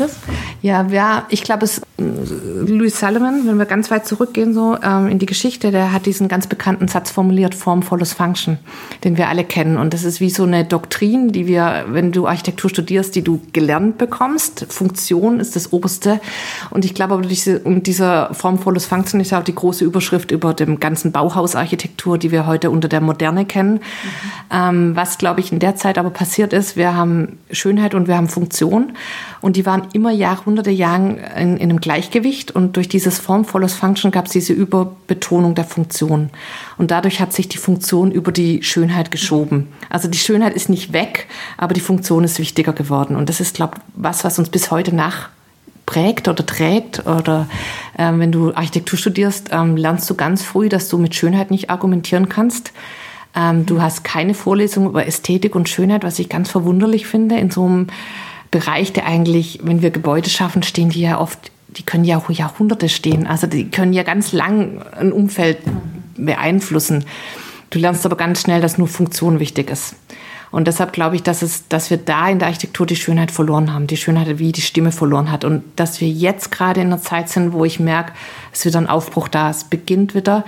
ja, 0.62 0.86
ja, 0.88 1.26
ich 1.28 1.42
glaube, 1.42 1.64
es 1.64 1.80
Louis 1.98 2.98
Sullivan, 2.98 3.46
wenn 3.46 3.56
wir 3.56 3.64
ganz 3.64 3.90
weit 3.90 4.06
zurückgehen 4.06 4.52
so 4.52 4.76
ähm, 4.82 5.08
in 5.08 5.18
die 5.18 5.24
Geschichte, 5.24 5.70
der 5.70 5.92
hat 5.92 6.04
diesen 6.04 6.28
ganz 6.28 6.46
bekannten 6.46 6.88
Satz 6.88 7.10
formuliert: 7.16 7.54
Form 7.54 7.82
follows 7.82 8.12
Function, 8.12 8.58
den 9.02 9.16
wir 9.16 9.28
alle 9.28 9.42
kennen. 9.42 9.76
Und 9.78 9.92
das 9.92 10.04
ist 10.04 10.20
wie 10.20 10.30
so 10.30 10.44
eine 10.44 10.64
Doktrin, 10.64 11.32
die 11.32 11.46
wir, 11.46 11.86
wenn 11.88 12.12
du 12.12 12.26
Architektur 12.26 12.70
studierst, 12.70 13.14
die 13.14 13.22
du 13.22 13.40
gelernt 13.52 13.98
bekommst. 13.98 14.66
Funktion 14.68 15.40
ist 15.40 15.56
das 15.56 15.72
Oberste. 15.72 16.20
Und 16.70 16.84
ich 16.84 16.94
glaube 16.94 17.20
diese, 17.26 17.60
und 17.60 17.86
dieser 17.86 18.32
Form 18.34 18.58
follows 18.58 18.86
Function 18.86 19.20
ist 19.20 19.32
auch 19.32 19.42
die 19.42 19.54
große 19.54 19.84
Überschrift 19.84 20.30
über 20.30 20.54
dem 20.54 20.78
ganzen 20.78 21.10
Bauhausarchitektur, 21.10 22.18
die 22.18 22.30
wir 22.30 22.46
heute 22.46 22.70
unter 22.70 22.88
der 22.88 23.00
Moderne 23.00 23.46
kennen. 23.46 23.74
Mhm. 23.74 23.80
Ähm, 24.52 24.96
was, 24.96 25.18
glaube 25.18 25.40
ich, 25.40 25.52
in 25.52 25.58
der 25.58 25.76
Zeit 25.76 25.98
aber 25.98 26.10
passiert 26.10 26.52
ist, 26.52 26.76
wir 26.76 26.94
haben 26.94 27.38
Schönheit 27.50 27.94
und 27.94 28.08
wir 28.08 28.16
haben 28.16 28.28
Funktion. 28.28 28.92
Und 29.40 29.56
die 29.56 29.64
waren 29.64 29.88
immer 29.92 30.10
Jahrhunderte 30.10 30.70
lang 30.72 31.18
in, 31.38 31.56
in 31.56 31.70
einem 31.70 31.80
Gleichgewicht. 31.80 32.50
Und 32.50 32.76
durch 32.76 32.88
dieses 32.88 33.18
Form 33.18 33.44
follows 33.44 33.74
Function 33.74 34.10
gab 34.10 34.26
es 34.26 34.32
diese 34.32 34.52
Überbetonung 34.52 35.54
der 35.54 35.64
Funktion. 35.64 36.30
Und 36.78 36.90
dadurch 36.90 37.05
hat 37.10 37.32
sich 37.32 37.48
die 37.48 37.58
Funktion 37.58 38.10
über 38.10 38.32
die 38.32 38.62
Schönheit 38.62 39.10
geschoben. 39.10 39.68
Also 39.88 40.08
die 40.08 40.18
Schönheit 40.18 40.54
ist 40.54 40.68
nicht 40.68 40.92
weg, 40.92 41.26
aber 41.56 41.74
die 41.74 41.80
Funktion 41.80 42.24
ist 42.24 42.38
wichtiger 42.38 42.72
geworden. 42.72 43.16
Und 43.16 43.28
das 43.28 43.40
ist, 43.40 43.54
glaube 43.56 43.76
ich, 43.76 43.82
was, 43.94 44.24
was 44.24 44.38
uns 44.38 44.48
bis 44.48 44.70
heute 44.70 44.94
nach 44.94 45.30
prägt 45.86 46.28
oder 46.28 46.44
trägt 46.44 47.06
oder 47.06 47.48
äh, 47.96 48.12
wenn 48.14 48.32
du 48.32 48.52
Architektur 48.52 48.98
studierst, 48.98 49.50
ähm, 49.52 49.76
lernst 49.76 50.10
du 50.10 50.14
ganz 50.14 50.42
früh, 50.42 50.68
dass 50.68 50.88
du 50.88 50.98
mit 50.98 51.14
Schönheit 51.14 51.50
nicht 51.50 51.70
argumentieren 51.70 52.28
kannst. 52.28 52.72
Ähm, 53.36 53.66
du 53.66 53.80
hast 53.80 54.02
keine 54.02 54.34
Vorlesung 54.34 54.86
über 54.86 55.06
Ästhetik 55.06 55.54
und 55.54 55.68
Schönheit, 55.68 56.02
was 56.02 56.18
ich 56.18 56.28
ganz 56.28 56.50
verwunderlich 56.50 57.06
finde 57.06 57.36
in 57.36 57.50
so 57.50 57.64
einem 57.64 57.86
Bereich, 58.50 58.92
der 58.92 59.06
eigentlich, 59.06 59.60
wenn 59.62 59.82
wir 59.82 59.90
Gebäude 59.90 60.28
schaffen, 60.28 60.62
stehen 60.62 60.90
die 60.90 61.02
ja 61.02 61.20
oft, 61.20 61.38
die 61.68 61.82
können 61.82 62.04
ja 62.04 62.16
auch 62.16 62.30
Jahrhunderte 62.30 62.88
stehen. 62.88 63.26
Also 63.26 63.46
die 63.46 63.70
können 63.70 63.92
ja 63.92 64.02
ganz 64.02 64.32
lang 64.32 64.82
ein 64.98 65.12
Umfeld 65.12 65.58
beeinflussen. 66.16 67.04
Du 67.70 67.78
lernst 67.78 68.06
aber 68.06 68.16
ganz 68.16 68.40
schnell, 68.40 68.60
dass 68.60 68.78
nur 68.78 68.88
Funktion 68.88 69.40
wichtig 69.40 69.70
ist. 69.70 69.96
Und 70.50 70.68
deshalb 70.68 70.92
glaube 70.92 71.16
ich, 71.16 71.22
dass, 71.22 71.42
es, 71.42 71.68
dass 71.68 71.90
wir 71.90 71.98
da 71.98 72.28
in 72.28 72.38
der 72.38 72.48
Architektur 72.48 72.86
die 72.86 72.96
Schönheit 72.96 73.30
verloren 73.30 73.72
haben, 73.72 73.86
die 73.86 73.96
Schönheit, 73.96 74.38
wie 74.38 74.52
die 74.52 74.60
Stimme 74.60 74.92
verloren 74.92 75.30
hat. 75.30 75.44
Und 75.44 75.64
dass 75.76 76.00
wir 76.00 76.08
jetzt 76.08 76.52
gerade 76.52 76.80
in 76.80 76.86
einer 76.86 77.02
Zeit 77.02 77.28
sind, 77.28 77.52
wo 77.52 77.64
ich 77.64 77.80
merke, 77.80 78.12
es 78.52 78.64
wieder 78.64 78.78
ein 78.78 78.88
Aufbruch 78.88 79.28
da, 79.28 79.50
es 79.50 79.64
beginnt 79.64 80.14
wieder. 80.14 80.44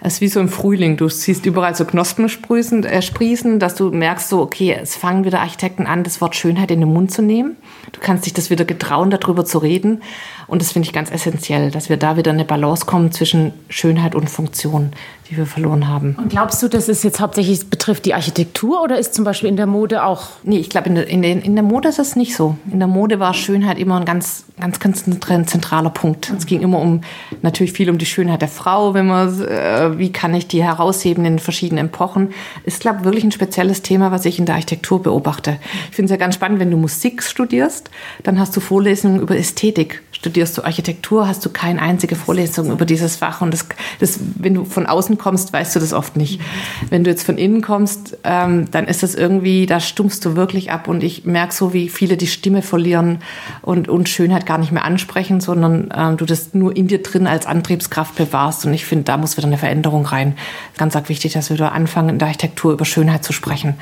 Es 0.00 0.14
ist 0.14 0.20
wie 0.20 0.28
so 0.28 0.40
im 0.40 0.48
Frühling. 0.48 0.96
Du 0.96 1.08
siehst 1.08 1.46
überall 1.46 1.74
so 1.74 1.84
Knospen 1.84 2.28
sprießen, 2.28 2.84
äh, 2.84 3.02
sprießen, 3.02 3.58
dass 3.58 3.74
du 3.74 3.90
merkst, 3.90 4.28
so, 4.28 4.40
okay, 4.40 4.76
es 4.80 4.96
fangen 4.96 5.24
wieder 5.24 5.40
Architekten 5.40 5.86
an, 5.86 6.04
das 6.04 6.20
Wort 6.20 6.36
Schönheit 6.36 6.70
in 6.70 6.80
den 6.80 6.92
Mund 6.92 7.10
zu 7.10 7.22
nehmen. 7.22 7.56
Du 7.92 8.00
kannst 8.00 8.26
dich 8.26 8.34
das 8.34 8.50
wieder 8.50 8.64
getrauen, 8.64 9.10
darüber 9.10 9.44
zu 9.44 9.58
reden. 9.58 10.02
Und 10.46 10.62
das 10.62 10.72
finde 10.72 10.86
ich 10.86 10.92
ganz 10.92 11.10
essentiell, 11.10 11.70
dass 11.70 11.88
wir 11.88 11.96
da 11.96 12.16
wieder 12.16 12.30
eine 12.30 12.44
Balance 12.44 12.86
kommen 12.86 13.10
zwischen 13.10 13.52
Schönheit 13.68 14.14
und 14.14 14.30
Funktion, 14.30 14.92
die 15.28 15.36
wir 15.36 15.46
verloren 15.46 15.88
haben. 15.88 16.14
Und 16.16 16.28
glaubst 16.28 16.62
du, 16.62 16.68
dass 16.68 16.88
es 16.88 17.02
jetzt 17.02 17.20
hauptsächlich 17.20 17.68
betrifft 17.68 18.04
die 18.04 18.14
Architektur 18.14 18.82
oder 18.82 18.98
ist 18.98 19.14
zum 19.14 19.24
Beispiel 19.24 19.48
in 19.48 19.56
der 19.56 19.66
Mode 19.66 20.04
auch? 20.04 20.28
Nee, 20.44 20.58
ich 20.58 20.70
glaube, 20.70 20.88
in 20.88 20.94
der, 20.94 21.08
in, 21.08 21.22
der, 21.22 21.44
in 21.44 21.54
der 21.56 21.64
Mode 21.64 21.88
ist 21.88 21.98
es 21.98 22.14
nicht 22.14 22.36
so. 22.36 22.56
In 22.70 22.78
der 22.78 22.88
Mode 22.88 23.18
war 23.18 23.34
Schönheit 23.34 23.78
immer 23.78 23.98
ein 23.98 24.04
ganz, 24.04 24.44
ganz, 24.60 24.78
ganz 24.80 25.50
zentraler 25.50 25.90
Punkt. 25.90 26.32
Es 26.36 26.46
ging 26.46 26.60
immer 26.60 26.78
um, 26.78 27.00
natürlich 27.42 27.72
viel 27.72 27.90
um 27.90 27.98
die 27.98 28.06
Schönheit 28.06 28.40
der 28.40 28.48
Frau, 28.48 28.94
wenn 28.94 29.06
man, 29.06 29.42
äh, 29.42 29.85
wie 29.98 30.12
kann 30.12 30.34
ich 30.34 30.46
die 30.48 30.62
herausheben 30.62 31.24
in 31.24 31.38
verschiedenen 31.38 31.86
Epochen. 31.86 32.32
Ist, 32.64 32.80
glaube 32.80 32.98
ich, 33.00 33.04
wirklich 33.04 33.24
ein 33.24 33.32
spezielles 33.32 33.82
Thema, 33.82 34.10
was 34.10 34.24
ich 34.24 34.38
in 34.38 34.46
der 34.46 34.54
Architektur 34.56 35.02
beobachte. 35.02 35.58
Ich 35.90 35.96
finde 35.96 36.06
es 36.06 36.10
ja 36.10 36.16
ganz 36.16 36.34
spannend, 36.34 36.60
wenn 36.60 36.70
du 36.70 36.76
Musik 36.76 37.22
studierst, 37.22 37.90
dann 38.22 38.38
hast 38.38 38.56
du 38.56 38.60
Vorlesungen 38.60 39.20
über 39.20 39.36
Ästhetik 39.36 40.02
studierst 40.16 40.56
du 40.56 40.64
Architektur, 40.64 41.28
hast 41.28 41.44
du 41.44 41.50
keine 41.50 41.82
einzige 41.82 42.16
Vorlesung 42.16 42.70
über 42.70 42.86
dieses 42.86 43.16
Fach. 43.16 43.42
Und 43.42 43.52
das, 43.52 43.66
das, 44.00 44.18
wenn 44.36 44.54
du 44.54 44.64
von 44.64 44.86
außen 44.86 45.18
kommst, 45.18 45.52
weißt 45.52 45.76
du 45.76 45.80
das 45.80 45.92
oft 45.92 46.16
nicht. 46.16 46.40
Wenn 46.88 47.04
du 47.04 47.10
jetzt 47.10 47.24
von 47.24 47.36
innen 47.36 47.60
kommst, 47.60 48.16
ähm, 48.24 48.70
dann 48.70 48.86
ist 48.86 49.02
das 49.02 49.14
irgendwie, 49.14 49.66
da 49.66 49.78
stummst 49.78 50.24
du 50.24 50.34
wirklich 50.34 50.70
ab. 50.70 50.88
Und 50.88 51.02
ich 51.02 51.26
merke 51.26 51.52
so, 51.52 51.74
wie 51.74 51.90
viele 51.90 52.16
die 52.16 52.26
Stimme 52.26 52.62
verlieren 52.62 53.18
und, 53.60 53.88
und 53.88 54.08
Schönheit 54.08 54.46
gar 54.46 54.56
nicht 54.56 54.72
mehr 54.72 54.84
ansprechen, 54.84 55.42
sondern 55.42 55.92
ähm, 55.94 56.16
du 56.16 56.24
das 56.24 56.54
nur 56.54 56.74
in 56.74 56.88
dir 56.88 57.02
drin 57.02 57.26
als 57.26 57.44
Antriebskraft 57.44 58.16
bewahrst. 58.16 58.64
Und 58.64 58.72
ich 58.72 58.86
finde, 58.86 59.04
da 59.04 59.18
muss 59.18 59.36
wieder 59.36 59.46
eine 59.46 59.58
Veränderung 59.58 60.06
rein. 60.06 60.34
Ganz 60.78 60.96
arg 60.96 61.10
wichtig, 61.10 61.34
dass 61.34 61.50
wir 61.50 61.58
da 61.58 61.68
anfangen, 61.68 62.08
in 62.08 62.18
der 62.18 62.28
Architektur 62.28 62.72
über 62.72 62.86
Schönheit 62.86 63.22
zu 63.22 63.34
sprechen. 63.34 63.74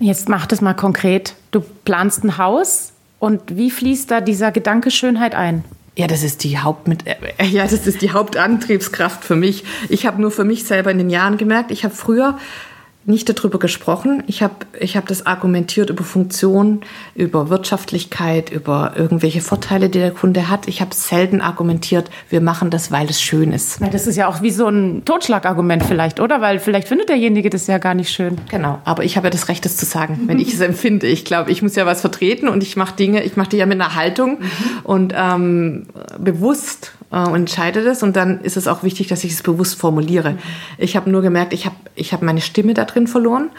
Jetzt 0.00 0.28
mach 0.28 0.46
das 0.46 0.60
mal 0.60 0.74
konkret. 0.74 1.34
Du 1.52 1.60
planst 1.84 2.24
ein 2.24 2.36
Haus 2.36 2.92
und 3.18 3.56
wie 3.56 3.70
fließt 3.70 4.10
da 4.10 4.20
dieser 4.20 4.52
Gedanke 4.52 4.90
Schönheit 4.90 5.34
ein? 5.34 5.64
Ja, 5.96 6.06
das 6.06 6.22
ist 6.22 6.44
die 6.44 6.58
Haupt 6.58 6.88
äh, 7.06 7.46
ja, 7.46 7.62
das 7.62 7.86
ist 7.86 8.02
die 8.02 8.12
Hauptantriebskraft 8.12 9.24
für 9.24 9.36
mich. 9.36 9.64
Ich 9.88 10.06
habe 10.06 10.20
nur 10.20 10.30
für 10.30 10.44
mich 10.44 10.64
selber 10.64 10.90
in 10.90 10.98
den 10.98 11.10
Jahren 11.10 11.38
gemerkt, 11.38 11.70
ich 11.70 11.84
habe 11.84 11.94
früher 11.94 12.38
nicht 13.06 13.28
darüber 13.28 13.58
gesprochen. 13.58 14.22
Ich 14.26 14.42
habe 14.42 14.54
ich 14.78 14.96
hab 14.96 15.06
das 15.06 15.26
argumentiert 15.26 15.90
über 15.90 16.04
Funktion, 16.04 16.80
über 17.14 17.48
Wirtschaftlichkeit, 17.50 18.50
über 18.50 18.94
irgendwelche 18.96 19.40
Vorteile, 19.40 19.88
die 19.88 19.98
der 19.98 20.10
Kunde 20.10 20.48
hat. 20.48 20.66
Ich 20.66 20.80
habe 20.80 20.94
selten 20.94 21.40
argumentiert, 21.40 22.10
wir 22.28 22.40
machen 22.40 22.70
das, 22.70 22.90
weil 22.90 23.08
es 23.08 23.22
schön 23.22 23.52
ist. 23.52 23.80
Na, 23.80 23.88
das 23.88 24.06
ist 24.06 24.16
ja 24.16 24.28
auch 24.28 24.42
wie 24.42 24.50
so 24.50 24.66
ein 24.66 25.04
Totschlagargument 25.04 25.84
vielleicht, 25.84 26.20
oder? 26.20 26.40
Weil 26.40 26.58
vielleicht 26.58 26.88
findet 26.88 27.08
derjenige 27.08 27.48
das 27.48 27.66
ja 27.68 27.78
gar 27.78 27.94
nicht 27.94 28.10
schön. 28.10 28.38
Genau, 28.50 28.80
aber 28.84 29.04
ich 29.04 29.16
habe 29.16 29.28
ja 29.28 29.30
das 29.30 29.48
Recht, 29.48 29.64
das 29.64 29.76
zu 29.76 29.86
sagen, 29.86 30.22
wenn 30.26 30.40
ich 30.40 30.54
es 30.54 30.60
empfinde. 30.60 31.06
Ich 31.06 31.24
glaube, 31.24 31.50
ich 31.50 31.62
muss 31.62 31.76
ja 31.76 31.86
was 31.86 32.00
vertreten 32.00 32.48
und 32.48 32.62
ich 32.62 32.76
mache 32.76 32.96
Dinge, 32.96 33.22
ich 33.22 33.36
mache 33.36 33.50
die 33.50 33.56
ja 33.58 33.66
mit 33.66 33.80
einer 33.80 33.94
Haltung 33.94 34.40
mhm. 34.40 34.46
und 34.82 35.14
ähm, 35.16 35.86
bewusst 36.18 36.92
äh, 37.10 37.18
und 37.18 37.34
entscheide 37.34 37.82
das. 37.84 38.02
Und 38.02 38.16
dann 38.16 38.40
ist 38.40 38.56
es 38.56 38.68
auch 38.68 38.82
wichtig, 38.82 39.08
dass 39.08 39.24
ich 39.24 39.32
es 39.32 39.42
bewusst 39.42 39.78
formuliere. 39.78 40.36
Ich 40.78 40.96
habe 40.96 41.10
nur 41.10 41.22
gemerkt, 41.22 41.52
ich 41.52 41.66
habe 41.66 41.76
ich 41.94 42.12
hab 42.12 42.22
meine 42.22 42.40
Stimme 42.40 42.74
da 42.74 42.84
drin 42.84 43.06
verloren 43.06 43.50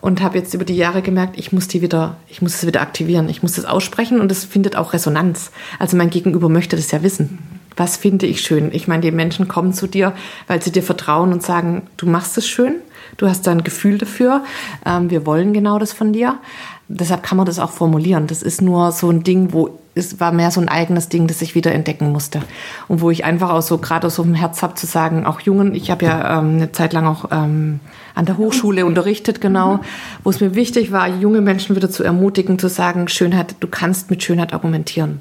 und 0.00 0.22
habe 0.22 0.38
jetzt 0.38 0.54
über 0.54 0.64
die 0.64 0.76
Jahre 0.76 1.02
gemerkt, 1.02 1.38
ich 1.38 1.52
muss 1.52 1.68
die 1.68 1.82
wieder, 1.82 2.16
ich 2.28 2.42
muss 2.42 2.54
es 2.54 2.66
wieder 2.66 2.80
aktivieren, 2.80 3.28
ich 3.28 3.42
muss 3.42 3.54
das 3.54 3.64
aussprechen 3.64 4.20
und 4.20 4.30
es 4.30 4.44
findet 4.44 4.76
auch 4.76 4.92
Resonanz. 4.92 5.50
Also 5.78 5.96
mein 5.96 6.10
Gegenüber 6.10 6.48
möchte 6.48 6.76
das 6.76 6.90
ja 6.90 7.02
wissen. 7.02 7.38
Was 7.76 7.96
finde 7.96 8.26
ich 8.26 8.40
schön? 8.40 8.70
Ich 8.72 8.88
meine, 8.88 9.02
die 9.02 9.10
Menschen 9.10 9.48
kommen 9.48 9.74
zu 9.74 9.86
dir, 9.86 10.14
weil 10.46 10.62
sie 10.62 10.72
dir 10.72 10.82
vertrauen 10.82 11.32
und 11.32 11.42
sagen, 11.42 11.82
du 11.98 12.06
machst 12.06 12.38
es 12.38 12.48
schön, 12.48 12.76
du 13.18 13.28
hast 13.28 13.46
da 13.46 13.50
ein 13.50 13.64
Gefühl 13.64 13.98
dafür, 13.98 14.44
ähm, 14.86 15.10
wir 15.10 15.26
wollen 15.26 15.52
genau 15.52 15.78
das 15.78 15.92
von 15.92 16.12
dir. 16.12 16.38
Deshalb 16.88 17.22
kann 17.22 17.36
man 17.36 17.46
das 17.46 17.58
auch 17.58 17.70
formulieren. 17.70 18.26
Das 18.26 18.42
ist 18.42 18.62
nur 18.62 18.92
so 18.92 19.10
ein 19.10 19.22
Ding, 19.22 19.52
wo 19.52 19.78
es 19.96 20.20
war 20.20 20.30
mehr 20.30 20.50
so 20.50 20.60
ein 20.60 20.68
eigenes 20.68 21.08
Ding, 21.08 21.26
das 21.26 21.40
ich 21.40 21.54
wieder 21.54 21.72
entdecken 21.72 22.12
musste. 22.12 22.42
Und 22.86 23.00
wo 23.00 23.10
ich 23.10 23.24
einfach 23.24 23.50
auch 23.50 23.62
so 23.62 23.78
gerade 23.78 24.06
aus 24.06 24.16
so 24.16 24.22
einem 24.22 24.34
Herz 24.34 24.62
habe 24.62 24.74
zu 24.74 24.86
sagen, 24.86 25.24
auch 25.24 25.40
Jungen, 25.40 25.74
ich 25.74 25.90
habe 25.90 26.04
ja 26.04 26.38
ähm, 26.38 26.56
eine 26.56 26.72
Zeit 26.72 26.92
lang 26.92 27.06
auch 27.06 27.30
ähm, 27.32 27.80
an 28.14 28.26
der 28.26 28.36
Hochschule 28.36 28.84
unterrichtet, 28.84 29.40
genau, 29.40 29.80
wo 30.22 30.30
es 30.30 30.40
mir 30.40 30.54
wichtig 30.54 30.92
war, 30.92 31.08
junge 31.08 31.40
Menschen 31.40 31.74
wieder 31.74 31.90
zu 31.90 32.04
ermutigen, 32.04 32.58
zu 32.58 32.68
sagen, 32.68 33.08
Schönheit, 33.08 33.56
du 33.60 33.68
kannst 33.68 34.10
mit 34.10 34.22
Schönheit 34.22 34.52
argumentieren. 34.52 35.20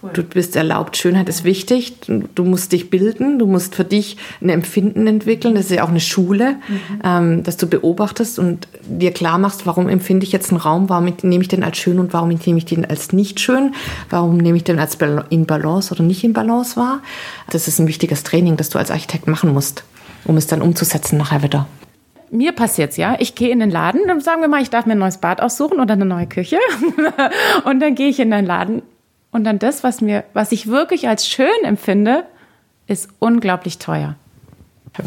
Cool. 0.00 0.10
Du 0.12 0.22
bist 0.22 0.54
erlaubt, 0.54 0.96
Schönheit 0.96 1.28
ist 1.28 1.42
wichtig, 1.42 1.94
du 2.06 2.44
musst 2.44 2.70
dich 2.70 2.88
bilden, 2.88 3.40
du 3.40 3.46
musst 3.46 3.74
für 3.74 3.82
dich 3.82 4.16
ein 4.40 4.48
Empfinden 4.48 5.08
entwickeln, 5.08 5.56
das 5.56 5.64
ist 5.64 5.76
ja 5.76 5.82
auch 5.82 5.88
eine 5.88 5.98
Schule, 5.98 6.52
mhm. 6.68 7.00
ähm, 7.02 7.42
dass 7.42 7.56
du 7.56 7.66
beobachtest 7.66 8.38
und 8.38 8.68
dir 8.84 9.10
klar 9.10 9.38
machst, 9.38 9.66
warum 9.66 9.88
empfinde 9.88 10.24
ich 10.24 10.30
jetzt 10.30 10.50
einen 10.50 10.60
Raum, 10.60 10.88
warum 10.88 11.12
nehme 11.22 11.42
ich 11.42 11.48
den 11.48 11.64
als 11.64 11.78
schön 11.78 11.98
und 11.98 12.12
warum 12.12 12.28
nehme 12.28 12.58
ich 12.58 12.64
den 12.64 12.84
als 12.84 13.12
nicht 13.12 13.40
schön, 13.40 13.74
warum 14.08 14.36
nehme 14.36 14.56
ich 14.56 14.62
den 14.62 14.78
als 14.78 14.96
in 15.30 15.46
Balance 15.46 15.92
oder 15.92 16.04
nicht 16.04 16.22
in 16.22 16.32
Balance 16.32 16.76
wahr. 16.76 17.00
Das 17.50 17.66
ist 17.66 17.80
ein 17.80 17.88
wichtiges 17.88 18.22
Training, 18.22 18.56
das 18.56 18.68
du 18.68 18.78
als 18.78 18.92
Architekt 18.92 19.26
machen 19.26 19.52
musst, 19.52 19.82
um 20.24 20.36
es 20.36 20.46
dann 20.46 20.62
umzusetzen 20.62 21.18
nachher 21.18 21.42
wieder. 21.42 21.66
Mir 22.30 22.52
passiert 22.52 22.92
es 22.92 22.98
ja, 22.98 23.16
ich 23.18 23.34
gehe 23.34 23.50
in 23.50 23.58
den 23.58 23.70
Laden, 23.70 24.02
dann 24.06 24.20
sagen 24.20 24.42
wir 24.42 24.48
mal, 24.48 24.62
ich 24.62 24.70
darf 24.70 24.86
mir 24.86 24.92
ein 24.92 24.98
neues 24.98 25.18
Bad 25.18 25.40
aussuchen 25.40 25.80
oder 25.80 25.94
eine 25.94 26.04
neue 26.04 26.26
Küche. 26.26 26.58
und 27.64 27.80
dann 27.80 27.96
gehe 27.96 28.10
ich 28.10 28.20
in 28.20 28.30
den 28.30 28.46
Laden 28.46 28.82
und 29.30 29.44
dann 29.44 29.58
das, 29.58 29.84
was 29.84 30.00
mir, 30.00 30.24
was 30.32 30.52
ich 30.52 30.68
wirklich 30.68 31.08
als 31.08 31.28
schön 31.28 31.64
empfinde, 31.64 32.24
ist 32.86 33.10
unglaublich 33.18 33.78
teuer. 33.78 34.16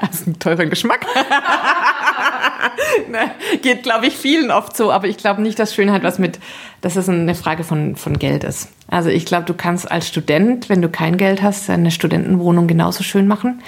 Das 0.00 0.20
ist 0.20 0.26
ein 0.26 0.38
teurer 0.38 0.66
Geschmack. 0.66 1.04
ne, 3.10 3.30
geht, 3.62 3.82
glaube 3.82 4.06
ich, 4.06 4.16
vielen 4.16 4.50
oft 4.50 4.76
so, 4.76 4.92
aber 4.92 5.08
ich 5.08 5.16
glaube 5.16 5.42
nicht, 5.42 5.58
dass 5.58 5.74
Schönheit 5.74 6.04
was 6.04 6.18
mit, 6.18 6.38
dass 6.82 6.96
es 6.96 7.08
eine 7.08 7.34
Frage 7.34 7.64
von, 7.64 7.96
von 7.96 8.18
Geld 8.18 8.44
ist. 8.44 8.68
Also 8.88 9.08
ich 9.08 9.26
glaube, 9.26 9.44
du 9.44 9.54
kannst 9.54 9.90
als 9.90 10.06
Student, 10.06 10.68
wenn 10.68 10.82
du 10.82 10.88
kein 10.88 11.16
Geld 11.16 11.42
hast, 11.42 11.68
eine 11.70 11.90
Studentenwohnung 11.90 12.68
genauso 12.68 13.02
schön 13.02 13.26
machen 13.26 13.62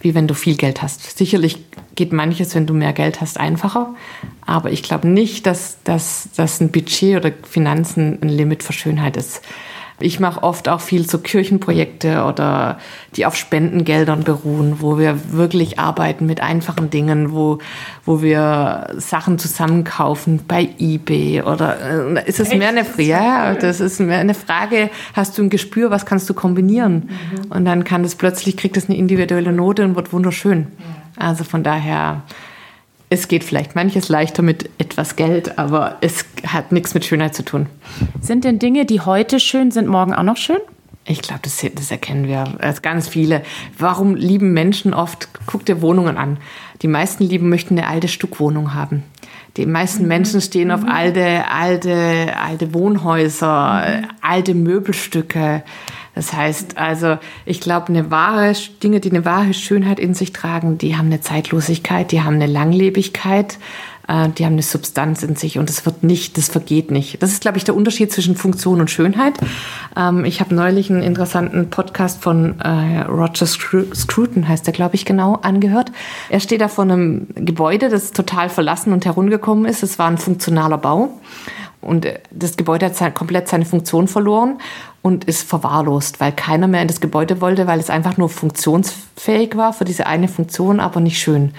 wie 0.00 0.14
wenn 0.14 0.28
du 0.28 0.34
viel 0.34 0.56
Geld 0.56 0.82
hast. 0.82 1.16
Sicherlich 1.16 1.64
geht 1.94 2.12
manches, 2.12 2.54
wenn 2.54 2.66
du 2.66 2.74
mehr 2.74 2.92
Geld 2.92 3.20
hast, 3.20 3.38
einfacher. 3.38 3.94
Aber 4.44 4.70
ich 4.70 4.82
glaube 4.82 5.08
nicht, 5.08 5.46
dass, 5.46 5.78
dass, 5.84 6.28
dass 6.36 6.60
ein 6.60 6.70
Budget 6.70 7.16
oder 7.16 7.32
Finanzen 7.42 8.18
ein 8.22 8.28
Limit 8.28 8.62
für 8.62 8.72
Schönheit 8.72 9.16
ist. 9.16 9.42
Ich 9.98 10.20
mache 10.20 10.42
oft 10.42 10.68
auch 10.68 10.80
viel 10.80 11.08
so 11.08 11.18
Kirchenprojekte 11.18 12.24
oder 12.24 12.78
die 13.16 13.24
auf 13.24 13.34
Spendengeldern 13.34 14.24
beruhen, 14.24 14.76
wo 14.80 14.98
wir 14.98 15.32
wirklich 15.32 15.78
arbeiten 15.78 16.26
mit 16.26 16.42
einfachen 16.42 16.90
Dingen, 16.90 17.32
wo, 17.32 17.58
wo 18.04 18.20
wir 18.20 18.88
Sachen 18.98 19.38
zusammenkaufen 19.38 20.40
bei 20.46 20.68
eBay 20.78 21.42
oder 21.42 22.16
äh, 22.16 22.28
ist 22.28 22.40
es 22.40 22.54
mehr 22.54 22.68
eine 22.68 22.84
ja, 22.98 23.54
das 23.54 23.80
ist 23.80 23.98
mehr 24.00 24.18
eine 24.18 24.34
Frage, 24.34 24.90
hast 25.14 25.38
du 25.38 25.42
ein 25.42 25.50
Gespür, 25.50 25.90
was 25.90 26.04
kannst 26.04 26.28
du 26.28 26.34
kombinieren? 26.34 27.08
Mhm. 27.08 27.50
Und 27.50 27.64
dann 27.64 27.84
kann 27.84 28.02
das 28.02 28.16
plötzlich 28.16 28.58
kriegt 28.58 28.76
es 28.76 28.90
eine 28.90 28.98
individuelle 28.98 29.52
Note 29.52 29.84
und 29.84 29.96
wird 29.96 30.12
wunderschön. 30.12 30.66
Also 31.16 31.44
von 31.44 31.62
daher 31.62 32.22
es 33.08 33.28
geht 33.28 33.44
vielleicht 33.44 33.74
manches 33.74 34.08
leichter 34.08 34.42
mit 34.42 34.68
etwas 34.78 35.16
Geld, 35.16 35.58
aber 35.58 35.98
es 36.00 36.24
hat 36.46 36.72
nichts 36.72 36.94
mit 36.94 37.04
Schönheit 37.04 37.34
zu 37.34 37.44
tun. 37.44 37.66
Sind 38.20 38.44
denn 38.44 38.58
Dinge, 38.58 38.84
die 38.84 39.00
heute 39.00 39.38
schön 39.38 39.70
sind, 39.70 39.86
morgen 39.86 40.12
auch 40.12 40.24
noch 40.24 40.36
schön? 40.36 40.58
Ich 41.08 41.22
glaube, 41.22 41.40
das, 41.44 41.64
das, 41.74 41.92
erkennen 41.92 42.26
wir 42.26 42.44
als 42.58 42.82
ganz 42.82 43.06
viele. 43.06 43.42
Warum 43.78 44.16
lieben 44.16 44.52
Menschen 44.52 44.92
oft, 44.92 45.28
guck 45.46 45.64
dir 45.64 45.80
Wohnungen 45.80 46.16
an. 46.16 46.38
Die 46.82 46.88
meisten 46.88 47.22
lieben 47.22 47.48
möchten 47.48 47.78
eine 47.78 47.86
alte 47.86 48.08
Stuckwohnung 48.08 48.74
haben. 48.74 49.04
Die 49.56 49.66
meisten 49.66 50.02
mhm. 50.02 50.08
Menschen 50.08 50.40
stehen 50.40 50.72
auf 50.72 50.82
mhm. 50.82 50.88
alte, 50.88 51.48
alte, 51.48 52.34
alte 52.36 52.74
Wohnhäuser, 52.74 54.02
alte 54.20 54.54
Möbelstücke. 54.54 55.62
Das 56.16 56.32
heißt 56.32 56.78
also, 56.78 57.18
ich 57.44 57.60
glaube, 57.60 57.88
eine 57.88 58.10
wahre 58.10 58.54
Dinge, 58.82 59.00
die 59.00 59.10
eine 59.10 59.26
wahre 59.26 59.52
Schönheit 59.52 60.00
in 60.00 60.14
sich 60.14 60.32
tragen, 60.32 60.78
die 60.78 60.96
haben 60.96 61.06
eine 61.06 61.20
Zeitlosigkeit, 61.20 62.10
die 62.10 62.22
haben 62.22 62.36
eine 62.36 62.46
Langlebigkeit, 62.46 63.58
äh, 64.08 64.30
die 64.30 64.46
haben 64.46 64.54
eine 64.54 64.62
Substanz 64.62 65.22
in 65.22 65.36
sich 65.36 65.58
und 65.58 65.68
das 65.68 65.84
wird 65.84 66.04
nicht, 66.04 66.38
das 66.38 66.48
vergeht 66.48 66.90
nicht. 66.90 67.22
Das 67.22 67.32
ist, 67.32 67.42
glaube 67.42 67.58
ich, 67.58 67.64
der 67.64 67.76
Unterschied 67.76 68.10
zwischen 68.10 68.34
Funktion 68.34 68.80
und 68.80 68.90
Schönheit. 68.90 69.34
Ähm, 69.94 70.24
ich 70.24 70.40
habe 70.40 70.54
neulich 70.54 70.90
einen 70.90 71.02
interessanten 71.02 71.68
Podcast 71.68 72.22
von 72.22 72.58
äh, 72.60 73.02
Roger 73.02 73.44
Scruton, 73.44 74.48
heißt 74.48 74.66
der, 74.66 74.72
glaube 74.72 74.94
ich, 74.94 75.04
genau, 75.04 75.34
angehört. 75.34 75.92
Er 76.30 76.40
steht 76.40 76.62
da 76.62 76.68
vor 76.68 76.84
einem 76.84 77.26
Gebäude, 77.34 77.90
das 77.90 78.12
total 78.12 78.48
verlassen 78.48 78.94
und 78.94 79.04
heruntergekommen 79.04 79.66
ist. 79.66 79.82
Es 79.82 79.98
war 79.98 80.08
ein 80.08 80.16
funktionaler 80.16 80.78
Bau. 80.78 81.10
Und 81.86 82.06
das 82.32 82.56
Gebäude 82.56 82.86
hat 82.86 83.14
komplett 83.14 83.46
seine 83.46 83.64
Funktion 83.64 84.08
verloren 84.08 84.58
und 85.02 85.24
ist 85.24 85.48
verwahrlost, 85.48 86.18
weil 86.18 86.32
keiner 86.32 86.66
mehr 86.66 86.82
in 86.82 86.88
das 86.88 87.00
Gebäude 87.00 87.40
wollte, 87.40 87.68
weil 87.68 87.78
es 87.78 87.90
einfach 87.90 88.16
nur 88.16 88.28
funktionsfähig 88.28 89.56
war 89.56 89.72
für 89.72 89.84
diese 89.84 90.06
eine 90.08 90.26
Funktion, 90.26 90.80
aber 90.80 90.98
nicht 90.98 91.20
schön. 91.20 91.52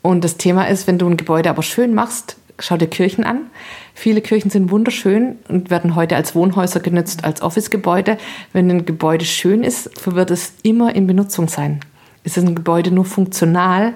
Und 0.00 0.22
das 0.22 0.36
Thema 0.36 0.68
ist, 0.68 0.86
wenn 0.86 0.98
du 0.98 1.08
ein 1.08 1.16
Gebäude 1.16 1.50
aber 1.50 1.64
schön 1.64 1.92
machst, 1.92 2.36
schau 2.60 2.76
dir 2.76 2.86
Kirchen 2.86 3.24
an. 3.24 3.50
Viele 3.94 4.20
Kirchen 4.20 4.48
sind 4.48 4.70
wunderschön 4.70 5.38
und 5.48 5.70
werden 5.70 5.96
heute 5.96 6.14
als 6.14 6.36
Wohnhäuser 6.36 6.78
genutzt, 6.78 7.24
als 7.24 7.42
Office-Gebäude. 7.42 8.16
Wenn 8.52 8.70
ein 8.70 8.86
Gebäude 8.86 9.24
schön 9.24 9.64
ist, 9.64 9.90
wird 10.06 10.30
es 10.30 10.52
immer 10.62 10.94
in 10.94 11.08
Benutzung 11.08 11.48
sein. 11.48 11.80
Ist 12.22 12.38
ein 12.38 12.54
Gebäude 12.54 12.92
nur 12.92 13.06
funktional, 13.06 13.94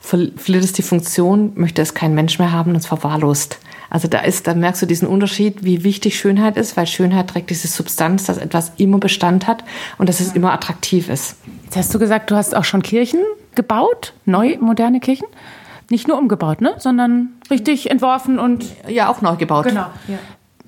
verliert 0.00 0.64
es 0.64 0.72
die 0.72 0.82
Funktion, 0.82 1.52
möchte 1.54 1.80
es 1.80 1.94
kein 1.94 2.12
Mensch 2.14 2.40
mehr 2.40 2.50
haben 2.50 2.72
und 2.72 2.76
es 2.76 2.86
verwahrlost. 2.86 3.60
Also 3.90 4.08
da 4.08 4.20
ist, 4.20 4.46
da 4.46 4.54
merkst 4.54 4.82
du 4.82 4.86
diesen 4.86 5.08
Unterschied, 5.08 5.64
wie 5.64 5.84
wichtig 5.84 6.18
Schönheit 6.18 6.56
ist, 6.56 6.76
weil 6.76 6.86
Schönheit 6.86 7.28
trägt 7.28 7.50
diese 7.50 7.68
Substanz, 7.68 8.24
dass 8.24 8.38
etwas 8.38 8.72
immer 8.76 8.98
Bestand 8.98 9.46
hat 9.46 9.64
und 9.98 10.08
dass 10.08 10.20
es 10.20 10.32
immer 10.32 10.52
attraktiv 10.52 11.08
ist. 11.08 11.36
Jetzt 11.64 11.76
hast 11.76 11.94
du 11.94 11.98
gesagt, 11.98 12.30
du 12.30 12.36
hast 12.36 12.56
auch 12.56 12.64
schon 12.64 12.82
Kirchen 12.82 13.20
gebaut, 13.54 14.12
neu, 14.24 14.56
moderne 14.60 15.00
Kirchen. 15.00 15.26
Nicht 15.88 16.08
nur 16.08 16.18
umgebaut, 16.18 16.60
ne? 16.60 16.74
sondern 16.78 17.30
richtig 17.48 17.90
entworfen 17.90 18.38
und. 18.38 18.64
Ja, 18.88 19.08
auch 19.08 19.22
neu 19.22 19.36
gebaut. 19.36 19.66
Genau. 19.66 19.86
Ja. 20.08 20.18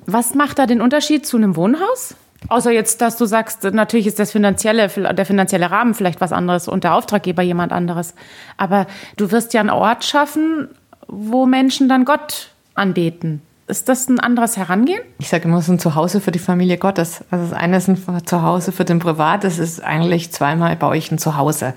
Was 0.06 0.34
macht 0.34 0.58
da 0.58 0.66
den 0.66 0.80
Unterschied 0.80 1.26
zu 1.26 1.36
einem 1.36 1.56
Wohnhaus? 1.56 2.14
Außer 2.48 2.70
jetzt, 2.70 3.00
dass 3.00 3.16
du 3.16 3.26
sagst, 3.26 3.64
natürlich 3.64 4.06
ist 4.06 4.20
das 4.20 4.30
finanzielle, 4.30 4.88
der 4.88 5.26
finanzielle 5.26 5.70
Rahmen 5.70 5.94
vielleicht 5.94 6.20
was 6.20 6.32
anderes 6.32 6.68
und 6.68 6.84
der 6.84 6.94
Auftraggeber 6.94 7.42
jemand 7.42 7.72
anderes. 7.72 8.14
Aber 8.56 8.86
du 9.16 9.32
wirst 9.32 9.54
ja 9.54 9.60
einen 9.60 9.70
Ort 9.70 10.04
schaffen, 10.04 10.68
wo 11.08 11.46
Menschen 11.46 11.88
dann 11.88 12.04
Gott 12.04 12.50
anbeten. 12.78 13.42
Ist 13.68 13.86
das 13.90 14.08
ein 14.08 14.18
anderes 14.18 14.56
Herangehen? 14.56 15.02
Ich 15.18 15.28
sage 15.28 15.44
immer, 15.44 15.58
es 15.58 15.64
ist 15.64 15.70
ein 15.70 15.78
Zuhause 15.78 16.22
für 16.22 16.30
die 16.30 16.38
Familie 16.38 16.78
Gottes. 16.78 17.22
Also 17.30 17.50
das 17.50 17.52
eine 17.52 17.76
ist 17.76 17.86
ein 17.86 17.98
Zuhause 18.24 18.72
für 18.72 18.86
den 18.86 18.98
Privat, 18.98 19.44
das 19.44 19.58
ist 19.58 19.84
eigentlich 19.84 20.32
zweimal 20.32 20.74
bei 20.74 20.86
euch 20.86 21.12
ein 21.12 21.18
Zuhause. 21.18 21.74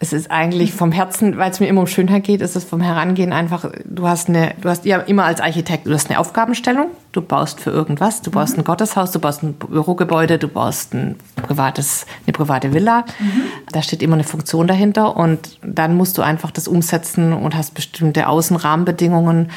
Es 0.00 0.12
ist 0.12 0.32
eigentlich 0.32 0.72
vom 0.72 0.90
Herzen, 0.90 1.38
weil 1.38 1.52
es 1.52 1.60
mir 1.60 1.68
immer 1.68 1.82
um 1.82 1.86
Schönheit 1.86 2.24
geht, 2.24 2.40
ist 2.40 2.56
es 2.56 2.64
vom 2.64 2.80
Herangehen 2.80 3.32
einfach, 3.32 3.70
du 3.84 4.08
hast 4.08 4.28
eine, 4.28 4.54
du 4.60 4.68
hast 4.68 4.84
ja 4.84 4.98
immer 4.98 5.26
als 5.26 5.40
Architekt, 5.40 5.86
du 5.86 5.92
hast 5.92 6.10
eine 6.10 6.18
Aufgabenstellung, 6.18 6.88
du 7.12 7.22
baust 7.22 7.60
für 7.60 7.70
irgendwas, 7.70 8.20
du 8.20 8.32
baust 8.32 8.54
mhm. 8.54 8.62
ein 8.62 8.64
Gotteshaus, 8.64 9.12
du 9.12 9.20
baust 9.20 9.44
ein 9.44 9.54
Bürogebäude, 9.54 10.38
du 10.38 10.48
baust 10.48 10.92
ein 10.92 11.14
privates, 11.36 12.04
eine 12.26 12.32
private 12.32 12.74
Villa. 12.74 13.04
Mhm. 13.20 13.42
Da 13.70 13.82
steht 13.82 14.02
immer 14.02 14.14
eine 14.14 14.24
Funktion 14.24 14.66
dahinter 14.66 15.16
und 15.16 15.60
dann 15.62 15.96
musst 15.96 16.18
du 16.18 16.22
einfach 16.22 16.50
das 16.50 16.66
umsetzen 16.66 17.32
und 17.32 17.54
hast 17.54 17.74
bestimmte 17.74 18.26
Außenrahmenbedingungen 18.26 19.50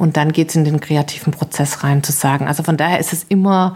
und 0.00 0.16
dann 0.16 0.32
geht 0.32 0.48
es 0.48 0.56
in 0.56 0.64
den 0.64 0.80
kreativen 0.80 1.30
Prozess 1.30 1.84
rein, 1.84 2.02
zu 2.02 2.10
sagen. 2.10 2.48
Also 2.48 2.62
von 2.62 2.78
daher 2.78 2.98
ist 2.98 3.12
es 3.12 3.22
immer, 3.24 3.74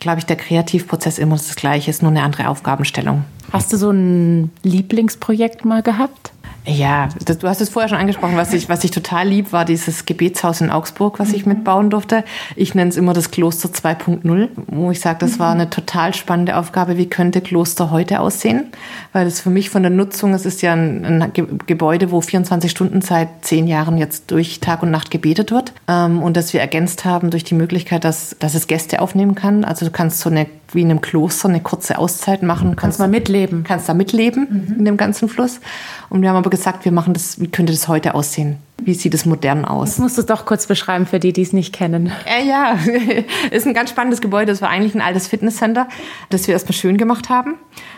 glaube 0.00 0.18
ich, 0.18 0.26
der 0.26 0.34
Kreativprozess 0.34 1.16
immer 1.16 1.36
das 1.36 1.54
Gleiche, 1.54 1.90
ist 1.90 2.02
nur 2.02 2.10
eine 2.10 2.24
andere 2.24 2.48
Aufgabenstellung. 2.48 3.24
Hast 3.52 3.72
du 3.72 3.76
so 3.76 3.92
ein 3.92 4.50
Lieblingsprojekt 4.64 5.64
mal 5.64 5.84
gehabt? 5.84 6.32
Ja, 6.66 7.08
das, 7.24 7.38
du 7.38 7.48
hast 7.48 7.60
es 7.60 7.70
vorher 7.70 7.88
schon 7.88 7.98
angesprochen. 7.98 8.36
Was 8.36 8.52
ich, 8.52 8.68
was 8.68 8.84
ich 8.84 8.90
total 8.90 9.28
lieb, 9.28 9.52
war 9.52 9.64
dieses 9.64 10.04
Gebetshaus 10.04 10.60
in 10.60 10.70
Augsburg, 10.70 11.18
was 11.18 11.32
ich 11.32 11.46
mhm. 11.46 11.54
mitbauen 11.54 11.90
durfte. 11.90 12.22
Ich 12.54 12.74
nenne 12.74 12.90
es 12.90 12.96
immer 12.96 13.14
das 13.14 13.30
Kloster 13.30 13.70
2.0, 13.70 14.48
wo 14.66 14.90
ich 14.90 15.00
sage, 15.00 15.18
das 15.20 15.38
war 15.38 15.54
mhm. 15.54 15.60
eine 15.60 15.70
total 15.70 16.12
spannende 16.12 16.56
Aufgabe. 16.56 16.98
Wie 16.98 17.08
könnte 17.08 17.40
Kloster 17.40 17.90
heute 17.90 18.20
aussehen? 18.20 18.66
Weil 19.12 19.26
es 19.26 19.40
für 19.40 19.50
mich 19.50 19.70
von 19.70 19.82
der 19.82 19.90
Nutzung, 19.90 20.34
es 20.34 20.44
ist 20.44 20.60
ja 20.60 20.74
ein, 20.74 21.22
ein 21.22 21.32
Gebäude, 21.66 22.10
wo 22.10 22.20
24 22.20 22.70
Stunden 22.70 23.00
seit 23.00 23.28
zehn 23.42 23.66
Jahren 23.66 23.96
jetzt 23.96 24.30
durch 24.30 24.60
Tag 24.60 24.82
und 24.82 24.90
Nacht 24.90 25.10
gebetet 25.10 25.50
wird. 25.50 25.72
Ähm, 25.88 26.22
und 26.22 26.36
dass 26.36 26.52
wir 26.52 26.60
ergänzt 26.60 27.06
haben 27.06 27.30
durch 27.30 27.44
die 27.44 27.54
Möglichkeit, 27.54 28.04
dass, 28.04 28.36
dass 28.38 28.54
es 28.54 28.66
Gäste 28.66 29.00
aufnehmen 29.00 29.34
kann. 29.34 29.64
Also 29.64 29.86
du 29.86 29.90
kannst 29.90 30.20
so 30.20 30.28
eine 30.28 30.46
wie 30.74 30.82
in 30.82 30.90
einem 30.90 31.00
Kloster 31.00 31.48
eine 31.48 31.60
kurze 31.60 31.98
Auszeit 31.98 32.42
machen. 32.42 32.76
Kannst 32.76 32.98
mal 32.98 33.08
mitleben. 33.08 33.64
Kannst 33.64 33.88
da 33.88 33.94
mitleben 33.94 34.66
mhm. 34.68 34.78
in 34.78 34.84
dem 34.84 34.96
ganzen 34.96 35.28
Fluss. 35.28 35.60
Und 36.08 36.22
wir 36.22 36.28
haben 36.28 36.36
aber 36.36 36.50
gesagt, 36.50 36.84
wir 36.84 36.92
machen 36.92 37.14
das, 37.14 37.40
wie 37.40 37.48
könnte 37.48 37.72
das 37.72 37.88
heute 37.88 38.14
aussehen? 38.14 38.58
Wie 38.82 38.94
sieht 38.94 39.14
es 39.14 39.26
modern 39.26 39.64
aus? 39.64 39.90
Das 39.90 39.98
musst 39.98 40.18
du 40.18 40.22
doch 40.22 40.46
kurz 40.46 40.66
beschreiben 40.66 41.06
für 41.06 41.20
die, 41.20 41.32
die 41.32 41.42
es 41.42 41.52
nicht 41.52 41.74
kennen. 41.74 42.12
Äh, 42.24 42.46
ja, 42.46 42.78
ist 43.50 43.66
ein 43.66 43.74
ganz 43.74 43.90
spannendes 43.90 44.20
Gebäude. 44.20 44.46
Das 44.46 44.62
war 44.62 44.70
eigentlich 44.70 44.94
ein 44.94 45.02
altes 45.02 45.28
Fitnesscenter, 45.28 45.88
das 46.30 46.46
wir 46.46 46.54
erstmal 46.54 46.72
schön 46.72 46.96
gemacht 46.96 47.28
haben, 47.28 47.54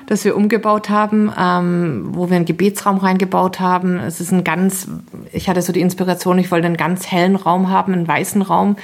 das 0.07 0.25
wir 0.25 0.37
umgebaut 0.37 0.91
haben, 0.91 1.33
ähm, 1.39 2.09
wo 2.13 2.31
wir 2.31 2.37
einen 2.37 2.45
Gebetsraum 2.45 2.99
reingebaut 2.99 3.61
haben. 3.61 3.99
Es 3.99 4.21
ist 4.21 4.33
ein 4.33 4.45
ganz, 4.45 4.89
ich 5.33 5.49
hatte 5.49 5.63
so 5.63 5.73
die 5.73 5.81
Inspiration, 5.81 6.39
ich 6.39 6.51
wollte 6.51 6.67
einen 6.67 6.77
ganz 6.77 7.07
hellen 7.07 7.37
Raum 7.37 7.71
haben, 7.71 7.93
einen 7.93 8.09
weißen 8.09 8.43
Raum 8.43 8.77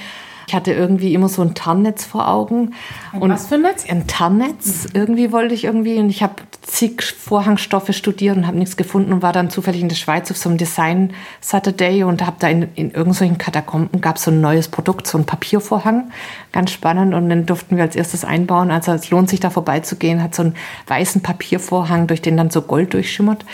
ich 0.49 0.55
hatte 0.55 0.73
irgendwie 0.73 1.13
immer 1.13 1.29
so 1.29 1.43
ein 1.43 1.55
Tarnnetz 1.55 2.07
vor 2.07 2.27
Augen. 2.27 2.73
Ein 3.13 3.21
und 3.21 3.31
was 3.31 3.49
für 3.49 3.57
ein 3.57 3.63
Netz? 3.63 3.85
Ein 3.87 4.07
Tarnnetz. 4.07 4.85
Mhm. 4.85 4.91
Irgendwie 4.95 5.31
wollte 5.31 5.55
ich 5.55 5.65
irgendwie. 5.65 5.99
Und 5.99 6.09
ich 6.09 6.23
habe 6.23 6.37
zig 6.63 7.03
Vorhangstoffe 7.03 7.95
studiert 7.95 8.35
und 8.35 8.47
habe 8.47 8.57
nichts 8.57 8.79
gefunden 8.79 9.13
und 9.13 9.21
war 9.21 9.35
dann 9.35 9.51
zufällig 9.51 9.83
in 9.83 9.91
der 9.91 9.97
Schweiz 9.97 10.31
auf 10.31 10.39
so 10.39 10.49
einem 10.49 10.57
Design 10.57 11.13
Saturday 11.43 12.03
und 12.03 12.25
habe 12.25 12.37
da 12.39 12.49
in, 12.49 12.63
in 12.77 12.93
irgendwelchen 12.93 13.37
Katakomben 13.37 14.01
gab 14.01 14.19
so 14.19 14.31
ein 14.31 14.41
neues 14.41 14.69
Produkt, 14.69 15.07
so 15.07 15.19
ein 15.19 15.27
Papiervorhang. 15.27 16.13
Ganz 16.53 16.71
spannend. 16.71 17.13
Und 17.13 17.29
den 17.29 17.45
durften 17.45 17.77
wir 17.77 17.83
als 17.83 17.95
erstes 17.95 18.25
einbauen. 18.25 18.71
Also 18.71 18.93
es 18.93 19.11
lohnt 19.11 19.29
sich 19.29 19.41
da 19.41 19.51
vorbeizugehen. 19.51 20.23
Hat 20.23 20.35
so 20.35 20.45
einen 20.45 20.55
weißen 20.87 21.21
Papiervorhang, 21.21 22.07
durch 22.07 22.23
den 22.23 22.39
dann 22.39 22.49
so 22.49 22.63
Gold 22.63 22.95
durchschimmert. 22.95 23.45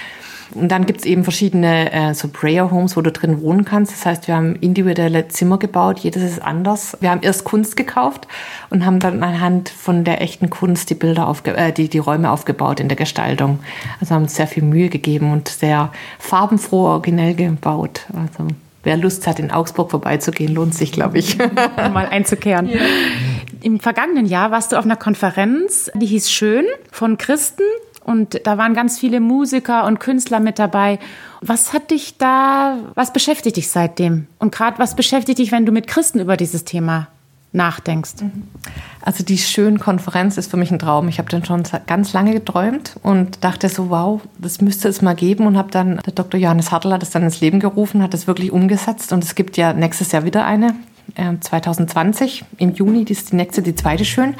Und 0.55 0.69
dann 0.69 0.87
gibt 0.87 1.01
es 1.01 1.07
eben 1.07 1.25
verschiedene 1.25 1.93
äh, 1.93 2.15
so 2.15 2.29
Prayer 2.29 2.71
Homes, 2.71 2.97
wo 2.97 3.01
du 3.01 3.11
drin 3.11 3.41
wohnen 3.43 3.65
kannst. 3.65 3.93
Das 3.93 4.07
heißt, 4.07 4.29
wir 4.29 4.37
haben 4.37 4.57
individuelle 4.57 5.29
Zimmer 5.29 5.59
gebaut, 5.59 6.01
jedes 6.01 6.23
ist 6.23 6.43
anders. 6.43 6.97
Wir 7.01 7.11
haben 7.11 7.23
erst 7.23 7.45
Kunst 7.45 7.77
gekauft 7.77 8.29
und 8.71 8.85
haben 8.85 9.01
dann 9.01 9.23
anhand 9.23 9.69
von 9.69 10.05
der 10.05 10.21
echten 10.21 10.51
Kunst 10.51 10.91
die 10.91 10.95
Bilder 10.95 11.29
aufge 11.29 11.57
äh, 11.57 11.73
die, 11.73 11.89
die 11.89 11.99
Räume 11.99 12.31
aufgebaut 12.31 12.81
in 12.81 12.89
der 12.89 12.97
Gestaltung. 12.97 13.61
Also 14.01 14.15
haben 14.15 14.23
uns 14.23 14.37
sehr 14.37 14.47
viel 14.47 14.63
Mühe 14.63 14.89
gegeben 14.89 15.33
und 15.33 15.49
sehr 15.49 15.93
farbenfroh 16.19 16.87
originell 16.87 17.35
gebaut. 17.35 18.07
Also 18.15 18.49
wer 18.83 18.97
Lust 18.97 19.27
hat, 19.27 19.39
in 19.39 19.51
Augsburg 19.51 19.91
vorbeizugehen, 19.91 20.55
lohnt 20.55 20.75
sich, 20.75 20.93
glaube 20.93 21.19
ich. 21.19 21.39
Mal 21.77 22.07
einzukehren. 22.07 22.69
Ja. 22.69 22.81
Im 23.63 23.81
vergangenen 23.81 24.27
Jahr 24.27 24.51
warst 24.51 24.73
du 24.73 24.77
auf 24.77 24.85
einer 24.85 24.97
Konferenz, 24.97 25.91
die 25.95 26.07
hieß 26.07 26.31
Schön 26.31 26.67
von 26.93 27.17
Christen 27.19 27.63
und 28.05 28.40
da 28.47 28.59
waren 28.59 28.75
ganz 28.75 28.99
viele 28.99 29.21
Musiker 29.21 29.85
und 29.87 29.99
Künstler 29.99 30.40
mit 30.40 30.59
dabei. 30.59 30.99
Was 31.40 31.73
hat 31.73 31.90
dich 31.90 32.19
da, 32.19 32.79
was 32.95 33.12
beschäftigt 33.12 33.57
dich 33.57 33.69
seitdem? 33.69 34.27
Und 34.38 34.55
gerade 34.55 34.79
was 34.79 34.95
beschäftigt 34.95 35.38
dich, 35.38 35.53
wenn 35.53 35.67
du 35.67 35.73
mit 35.73 35.87
Christen 35.87 36.21
über 36.21 36.37
dieses 36.37 36.64
Thema 36.64 37.09
nachdenkst? 37.53 38.14
Also 39.01 39.25
die 39.25 39.38
schöne 39.38 39.79
Konferenz 39.79 40.37
ist 40.37 40.51
für 40.51 40.57
mich 40.57 40.71
ein 40.71 40.79
Traum. 40.79 41.09
Ich 41.09 41.19
habe 41.19 41.31
dann 41.31 41.45
schon 41.45 41.62
ganz 41.87 42.12
lange 42.12 42.33
geträumt 42.33 42.97
und 43.03 43.43
dachte 43.45 43.69
so, 43.69 43.90
wow, 43.90 44.21
das 44.38 44.61
müsste 44.61 44.88
es 44.88 45.03
mal 45.03 45.14
geben 45.14 45.47
und 45.47 45.57
habe 45.57 45.71
dann, 45.71 45.99
der 46.05 46.12
Dr. 46.12 46.38
Johannes 46.38 46.73
Hartl 46.73 46.93
hat 46.93 47.03
es 47.03 47.11
dann 47.11 47.23
ins 47.23 47.40
Leben 47.40 47.61
gerufen, 47.61 48.03
hat 48.03 48.14
es 48.14 48.27
wirklich 48.27 48.53
umgesetzt 48.53 49.12
und 49.12 49.25
es 49.25 49.35
gibt 49.35 49.57
ja 49.57 49.73
nächstes 49.73 50.12
Jahr 50.12 50.25
wieder 50.25 50.45
eine 50.45 50.75
2020 51.40 52.40
ähm, 52.40 52.47
im 52.59 52.75
Juni, 52.75 53.05
die 53.05 53.12
ist 53.12 53.33
die 53.33 53.37
nächste, 53.37 53.62
die 53.62 53.75
zweite 53.75 54.05
schön. 54.05 54.35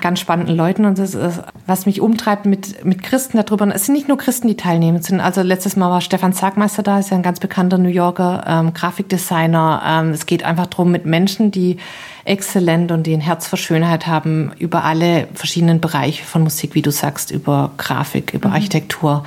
Ganz 0.00 0.20
spannenden 0.20 0.56
Leuten 0.56 0.84
und 0.84 0.98
das 0.98 1.14
ist, 1.14 1.42
was 1.66 1.86
mich 1.86 2.00
umtreibt 2.00 2.46
mit, 2.46 2.84
mit 2.84 3.02
Christen 3.02 3.36
darüber. 3.36 3.66
Es 3.74 3.86
sind 3.86 3.94
nicht 3.94 4.08
nur 4.08 4.18
Christen, 4.18 4.48
die 4.48 4.56
teilnehmen. 4.56 4.98
Es 4.98 5.06
sind, 5.06 5.20
also 5.20 5.42
letztes 5.42 5.76
Mal 5.76 5.90
war 5.90 6.00
Stefan 6.00 6.32
Sagmeister 6.32 6.82
da, 6.82 6.98
ist 6.98 7.10
ja 7.10 7.16
ein 7.16 7.22
ganz 7.22 7.40
bekannter 7.40 7.78
New 7.78 7.88
Yorker 7.88 8.44
ähm, 8.46 8.74
Grafikdesigner. 8.74 9.82
Ähm, 9.86 10.10
es 10.10 10.26
geht 10.26 10.44
einfach 10.44 10.66
darum, 10.66 10.90
mit 10.90 11.06
Menschen, 11.06 11.50
die 11.50 11.78
exzellent 12.24 12.90
und 12.90 13.06
die 13.06 13.14
ein 13.14 13.20
Herz 13.20 13.46
für 13.46 13.56
Schönheit 13.56 14.06
haben, 14.06 14.52
über 14.58 14.84
alle 14.84 15.28
verschiedenen 15.34 15.80
Bereiche 15.80 16.24
von 16.24 16.42
Musik, 16.42 16.74
wie 16.74 16.82
du 16.82 16.90
sagst, 16.90 17.30
über 17.30 17.72
Grafik, 17.76 18.32
über 18.32 18.48
mhm. 18.48 18.54
Architektur, 18.54 19.24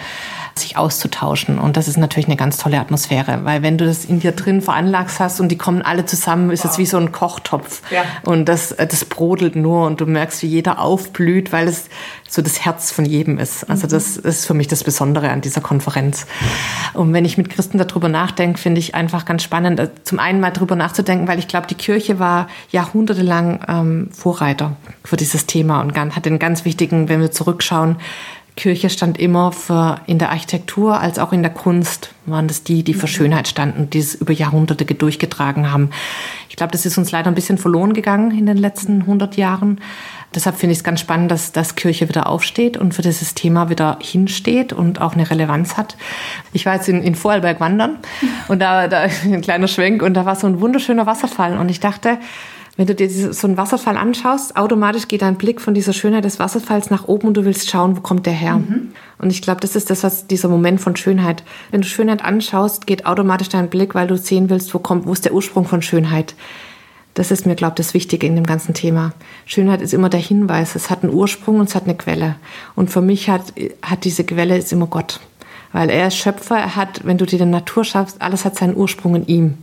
sich 0.60 0.78
auszutauschen. 0.78 1.60
Und 1.60 1.78
das 1.78 1.88
ist 1.88 1.98
natürlich 1.98 2.28
eine 2.28 2.36
ganz 2.36 2.58
tolle 2.58 2.80
Atmosphäre, 2.80 3.40
weil 3.44 3.62
wenn 3.62 3.78
du 3.78 3.86
das 3.86 4.06
in 4.06 4.20
dir 4.20 4.32
drin 4.32 4.62
veranlagst 4.62 5.20
hast 5.20 5.40
und 5.40 5.50
die 5.50 5.58
kommen 5.58 5.82
alle 5.82 6.06
zusammen, 6.06 6.52
ist 6.52 6.66
es 6.66 6.72
wow. 6.72 6.78
wie 6.78 6.86
so 6.86 6.98
ein 6.98 7.12
Kochtopf. 7.12 7.82
Ja. 7.92 8.04
Und 8.24 8.46
das, 8.46 8.76
das 8.76 9.06
brodelt 9.06 9.56
nur 9.56 9.86
und 9.86 10.02
du 10.02 10.06
merkst, 10.06 10.42
wie 10.44 10.48
jeder 10.48 10.80
aufblüht, 10.80 11.52
weil 11.52 11.68
es 11.68 11.90
so 12.30 12.42
das 12.42 12.66
Herz 12.66 12.92
von 12.92 13.06
jedem 13.06 13.40
ist. 13.40 13.70
Also 13.70 13.88
mhm. 13.88 13.92
das 13.92 14.18
ist 14.18 14.46
für 14.46 14.54
mich 14.54 14.68
das 14.68 14.84
Besondere 14.84 15.30
an 15.30 15.42
dieser 15.42 15.62
Konferenz. 15.62 16.26
Und 16.94 17.14
wenn 17.14 17.26
ich 17.26 17.38
mit 17.38 17.50
Christen 17.50 17.78
darüber 17.78 18.10
nachdenke, 18.10 18.60
finde 18.60 18.80
ich 18.80 18.96
einfach 18.96 19.26
ganz 19.26 19.44
spannend, 19.44 19.80
äh, 19.80 19.90
zum 20.04 20.20
einen 20.20 20.40
mal 20.40 20.52
darüber 20.52 20.76
nachzudenken, 20.76 21.28
weil 21.28 21.40
ich 21.40 21.48
glaube, 21.48 21.68
die 21.68 21.76
Kirche 21.76 22.20
war 22.20 22.48
jahrhundertelang 22.70 23.60
ähm, 23.68 24.10
Vorreiter 24.12 24.76
für 25.04 25.18
dieses 25.18 25.46
Thema 25.46 25.82
und 25.82 25.96
hat 25.98 26.26
den 26.26 26.40
ganz 26.40 26.66
wichtigen, 26.66 27.10
wenn 27.10 27.22
wir 27.22 27.32
zurückschauen, 27.32 27.98
Kirche 28.58 28.90
stand 28.90 29.18
immer 29.18 29.54
für 29.54 30.02
in 30.08 30.20
der 30.20 30.32
Architektur 30.32 31.00
als 31.00 31.20
auch 31.20 31.32
in 31.32 31.44
der 31.44 31.54
Kunst 31.54 32.10
waren 32.26 32.48
das 32.48 32.64
die, 32.64 32.84
die 32.84 32.94
für 32.94 33.06
mhm. 33.06 33.12
Schönheit 33.12 33.48
standen, 33.48 33.90
die 33.90 34.00
es 34.00 34.16
über 34.16 34.34
Jahrhunderte 34.34 34.84
durchgetragen 34.84 35.72
haben. 35.72 35.92
Ich 36.50 36.58
glaube, 36.58 36.74
das 36.74 36.86
ist 36.86 36.98
uns 36.98 37.12
leider 37.12 37.30
ein 37.30 37.36
bisschen 37.36 37.58
verloren 37.58 37.94
gegangen 37.94 38.38
in 38.38 38.46
den 38.46 38.58
letzten 38.58 39.02
100 39.02 39.38
Jahren. 39.38 39.80
Deshalb 40.36 40.58
finde 40.58 40.74
ich 40.74 40.80
es 40.80 40.84
ganz 40.84 41.00
spannend, 41.00 41.32
dass, 41.32 41.54
dass 41.54 41.76
Kirche 41.76 42.10
wieder 42.10 42.28
aufsteht 42.28 42.76
und 42.76 42.94
für 42.94 43.02
dieses 43.02 43.34
Thema 43.34 43.70
wieder 43.70 43.98
hinsteht 44.02 44.74
und 44.74 45.00
auch 45.00 45.14
eine 45.14 45.30
Relevanz 45.30 45.78
hat. 45.78 45.96
Ich 46.52 46.66
war 46.66 46.76
jetzt 46.76 46.90
in, 46.90 47.02
in 47.02 47.16
Vorarlberg 47.16 47.62
wandern 47.62 47.98
und 48.50 48.60
da, 48.60 48.88
da 48.90 49.08
ein 49.24 49.42
kleiner 49.42 49.68
Schwenk 49.68 50.02
und 50.02 50.16
da 50.16 50.26
war 50.26 50.36
so 50.36 50.48
ein 50.48 50.60
wunderschöner 50.60 51.06
Wasserfall 51.06 51.58
und 51.58 51.70
ich 51.70 51.80
dachte, 51.80 52.18
Wenn 52.78 52.86
du 52.86 52.94
dir 52.94 53.10
so 53.10 53.48
einen 53.48 53.58
Wasserfall 53.58 53.98
anschaust, 53.98 54.56
automatisch 54.56 55.08
geht 55.08 55.24
dein 55.24 55.36
Blick 55.36 55.60
von 55.60 55.74
dieser 55.74 55.94
Schönheit 55.94 56.24
des 56.24 56.38
Wasserfalls 56.38 56.92
nach 56.92 57.08
oben 57.08 57.30
und 57.30 57.34
du 57.36 57.44
willst 57.44 57.70
schauen, 57.70 57.98
wo 57.98 58.02
kommt 58.02 58.28
der 58.28 58.34
her. 58.34 58.58
Mhm. 58.58 58.90
Und 59.18 59.32
ich 59.32 59.42
glaube, 59.42 59.60
das 59.62 59.76
ist 59.76 59.90
das, 59.90 60.04
was 60.04 60.28
dieser 60.28 60.48
Moment 60.48 60.80
von 60.80 60.96
Schönheit. 60.96 61.44
Wenn 61.72 61.82
du 61.82 61.88
Schönheit 61.88 62.24
anschaust, 62.24 62.86
geht 62.86 63.08
automatisch 63.08 63.50
dein 63.50 63.72
Blick, 63.72 63.96
weil 63.96 64.06
du 64.06 64.16
sehen 64.16 64.52
willst, 64.52 64.76
wo 64.76 64.80
kommt, 64.80 65.08
wo 65.08 65.14
ist 65.14 65.26
der 65.26 65.34
Ursprung 65.34 65.66
von 65.66 65.82
Schönheit. 65.82 66.36
Das 67.16 67.32
ist 67.32 67.48
mir, 67.48 67.56
glaube 67.56 67.74
ich, 67.74 67.88
das 67.88 67.96
Wichtige 67.96 68.28
in 68.28 68.36
dem 68.36 68.46
ganzen 68.46 68.76
Thema. 68.76 69.12
Schönheit 69.48 69.82
ist 69.82 69.96
immer 69.96 70.10
der 70.10 70.20
Hinweis. 70.20 70.76
Es 70.76 70.92
hat 70.92 71.02
einen 71.02 71.12
Ursprung 71.12 71.60
und 71.60 71.70
es 71.70 71.74
hat 71.74 71.86
eine 71.86 71.98
Quelle. 71.98 72.36
Und 72.76 72.92
für 72.92 73.02
mich 73.02 73.28
hat, 73.28 73.54
hat 73.82 74.04
diese 74.04 74.24
Quelle 74.24 74.56
ist 74.56 74.72
immer 74.72 74.86
Gott. 74.86 75.20
Weil 75.72 75.90
er 75.90 76.10
ist 76.10 76.18
Schöpfer, 76.18 76.58
er 76.58 76.76
hat, 76.76 77.06
wenn 77.06 77.18
du 77.18 77.26
dir 77.26 77.40
die 77.40 77.46
Natur 77.46 77.84
schaffst, 77.84 78.22
alles 78.22 78.46
hat 78.46 78.56
seinen 78.56 78.78
Ursprung 78.78 79.16
in 79.16 79.26
ihm. 79.26 79.58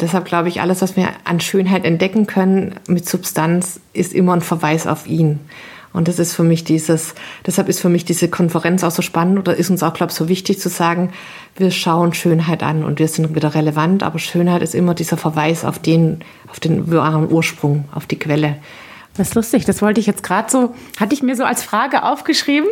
Deshalb 0.00 0.24
glaube 0.24 0.48
ich, 0.48 0.60
alles, 0.60 0.82
was 0.82 0.96
wir 0.96 1.08
an 1.24 1.40
Schönheit 1.40 1.84
entdecken 1.84 2.26
können 2.26 2.74
mit 2.86 3.08
Substanz, 3.08 3.80
ist 3.92 4.12
immer 4.12 4.34
ein 4.34 4.42
Verweis 4.42 4.86
auf 4.86 5.06
ihn. 5.06 5.40
Und 5.92 6.08
das 6.08 6.18
ist 6.18 6.34
für 6.34 6.42
mich 6.42 6.62
dieses, 6.62 7.14
deshalb 7.46 7.70
ist 7.70 7.80
für 7.80 7.88
mich 7.88 8.04
diese 8.04 8.28
Konferenz 8.28 8.84
auch 8.84 8.90
so 8.90 9.00
spannend 9.00 9.38
oder 9.38 9.56
ist 9.56 9.70
uns 9.70 9.82
auch, 9.82 9.94
glaube 9.94 10.10
ich, 10.10 10.16
so 10.16 10.28
wichtig 10.28 10.60
zu 10.60 10.68
sagen, 10.68 11.10
wir 11.56 11.70
schauen 11.70 12.12
Schönheit 12.12 12.62
an 12.62 12.84
und 12.84 12.98
wir 12.98 13.08
sind 13.08 13.34
wieder 13.34 13.54
relevant, 13.54 14.02
aber 14.02 14.18
Schönheit 14.18 14.60
ist 14.60 14.74
immer 14.74 14.92
dieser 14.92 15.16
Verweis 15.16 15.64
auf 15.64 15.78
den, 15.78 16.20
auf 16.48 16.60
den 16.60 16.92
wahren 16.92 17.32
Ursprung, 17.32 17.86
auf 17.94 18.04
die 18.04 18.18
Quelle. 18.18 18.58
Das 19.16 19.28
ist 19.28 19.34
lustig, 19.34 19.64
das 19.64 19.80
wollte 19.80 19.98
ich 19.98 20.06
jetzt 20.06 20.22
gerade 20.22 20.50
so, 20.50 20.74
hatte 21.00 21.14
ich 21.14 21.22
mir 21.22 21.34
so 21.34 21.44
als 21.44 21.62
Frage 21.62 22.02
aufgeschrieben 22.02 22.68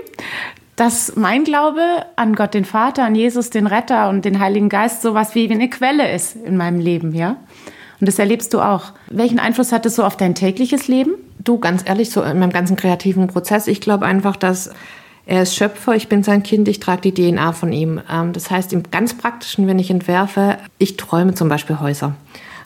dass 0.76 1.14
mein 1.16 1.44
Glaube 1.44 1.80
an 2.16 2.34
Gott 2.34 2.54
den 2.54 2.64
Vater, 2.64 3.04
an 3.04 3.14
Jesus 3.14 3.50
den 3.50 3.66
Retter 3.66 4.08
und 4.08 4.24
den 4.24 4.40
Heiligen 4.40 4.68
Geist 4.68 5.02
sowas 5.02 5.34
wie 5.34 5.50
eine 5.50 5.70
Quelle 5.70 6.10
ist 6.12 6.36
in 6.36 6.56
meinem 6.56 6.80
Leben, 6.80 7.14
ja? 7.14 7.36
Und 8.00 8.08
das 8.08 8.18
erlebst 8.18 8.52
du 8.52 8.60
auch. 8.60 8.92
Welchen 9.08 9.38
Einfluss 9.38 9.72
hat 9.72 9.86
das 9.86 9.94
so 9.94 10.04
auf 10.04 10.16
dein 10.16 10.34
tägliches 10.34 10.88
Leben? 10.88 11.12
Du, 11.38 11.58
ganz 11.58 11.82
ehrlich, 11.86 12.10
so 12.10 12.22
in 12.22 12.38
meinem 12.38 12.52
ganzen 12.52 12.76
kreativen 12.76 13.28
Prozess, 13.28 13.66
ich 13.66 13.80
glaube 13.80 14.04
einfach, 14.06 14.36
dass 14.36 14.70
er 15.26 15.42
ist 15.42 15.54
Schöpfer, 15.56 15.94
ich 15.94 16.08
bin 16.08 16.22
sein 16.22 16.42
Kind, 16.42 16.68
ich 16.68 16.80
trage 16.80 17.10
die 17.10 17.32
DNA 17.32 17.52
von 17.52 17.72
ihm. 17.72 18.00
Ähm, 18.10 18.32
das 18.32 18.50
heißt, 18.50 18.72
im 18.72 18.82
ganz 18.90 19.14
praktischen, 19.14 19.66
wenn 19.66 19.78
ich 19.78 19.90
entwerfe, 19.90 20.58
ich 20.78 20.96
träume 20.96 21.34
zum 21.34 21.48
Beispiel 21.48 21.80
Häuser. 21.80 22.14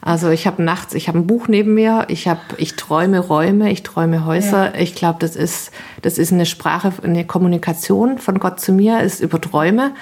Also 0.00 0.30
ich 0.30 0.46
habe 0.46 0.62
nachts, 0.62 0.94
ich 0.94 1.08
habe 1.08 1.18
ein 1.18 1.26
Buch 1.26 1.48
neben 1.48 1.74
mir, 1.74 2.04
ich 2.08 2.28
habe, 2.28 2.40
ich 2.56 2.76
träume 2.76 3.18
Räume, 3.18 3.70
ich 3.72 3.82
träume 3.82 4.24
Häuser. 4.24 4.66
Ja. 4.66 4.80
Ich 4.80 4.94
glaube, 4.94 5.18
das 5.18 5.34
ist, 5.34 5.72
das 6.02 6.18
ist 6.18 6.32
eine 6.32 6.46
Sprache, 6.46 6.92
eine 7.02 7.26
Kommunikation 7.26 8.18
von 8.18 8.38
Gott 8.38 8.60
zu 8.60 8.72
mir, 8.72 9.00
ist 9.00 9.20
über 9.20 9.40
Träume, 9.40 9.92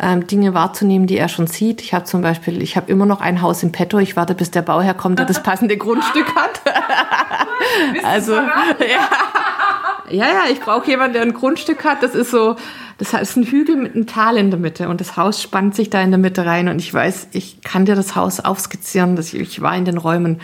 ähm, 0.00 0.26
Dinge 0.26 0.54
wahrzunehmen, 0.54 1.06
die 1.06 1.16
er 1.16 1.28
schon 1.28 1.46
sieht. 1.46 1.82
Ich 1.82 1.94
habe 1.94 2.04
zum 2.04 2.20
Beispiel, 2.20 2.62
ich 2.62 2.76
habe 2.76 2.90
immer 2.90 3.06
noch 3.06 3.20
ein 3.20 3.42
Haus 3.42 3.62
im 3.62 3.70
Petto. 3.70 3.98
Ich 3.98 4.16
warte, 4.16 4.34
bis 4.34 4.50
der 4.50 4.62
Bauherr 4.62 4.94
kommt, 4.94 5.20
der 5.20 5.26
das 5.26 5.42
passende 5.44 5.76
Grundstück 5.76 6.34
hat. 6.34 6.60
also 8.02 8.34
ja. 8.34 9.08
Ja, 10.10 10.26
ja, 10.26 10.42
ich 10.50 10.60
brauche 10.60 10.88
jemanden, 10.88 11.14
der 11.14 11.22
ein 11.22 11.34
Grundstück 11.34 11.84
hat. 11.84 12.02
Das 12.02 12.14
ist 12.14 12.30
so, 12.30 12.56
das 12.98 13.12
ist 13.14 13.36
ein 13.36 13.44
Hügel 13.44 13.76
mit 13.76 13.94
einem 13.94 14.06
Tal 14.06 14.36
in 14.36 14.50
der 14.50 14.58
Mitte 14.58 14.88
und 14.88 15.00
das 15.00 15.16
Haus 15.16 15.42
spannt 15.42 15.74
sich 15.74 15.90
da 15.90 16.00
in 16.02 16.10
der 16.10 16.18
Mitte 16.18 16.46
rein 16.46 16.68
und 16.68 16.78
ich 16.78 16.92
weiß, 16.92 17.28
ich 17.32 17.60
kann 17.62 17.86
dir 17.86 17.96
das 17.96 18.14
Haus 18.14 18.40
aufskizzieren, 18.40 19.16
dass 19.16 19.32
ich, 19.32 19.40
ich 19.40 19.60
war 19.60 19.76
in 19.76 19.84
den 19.84 19.98
Räumen 19.98 20.40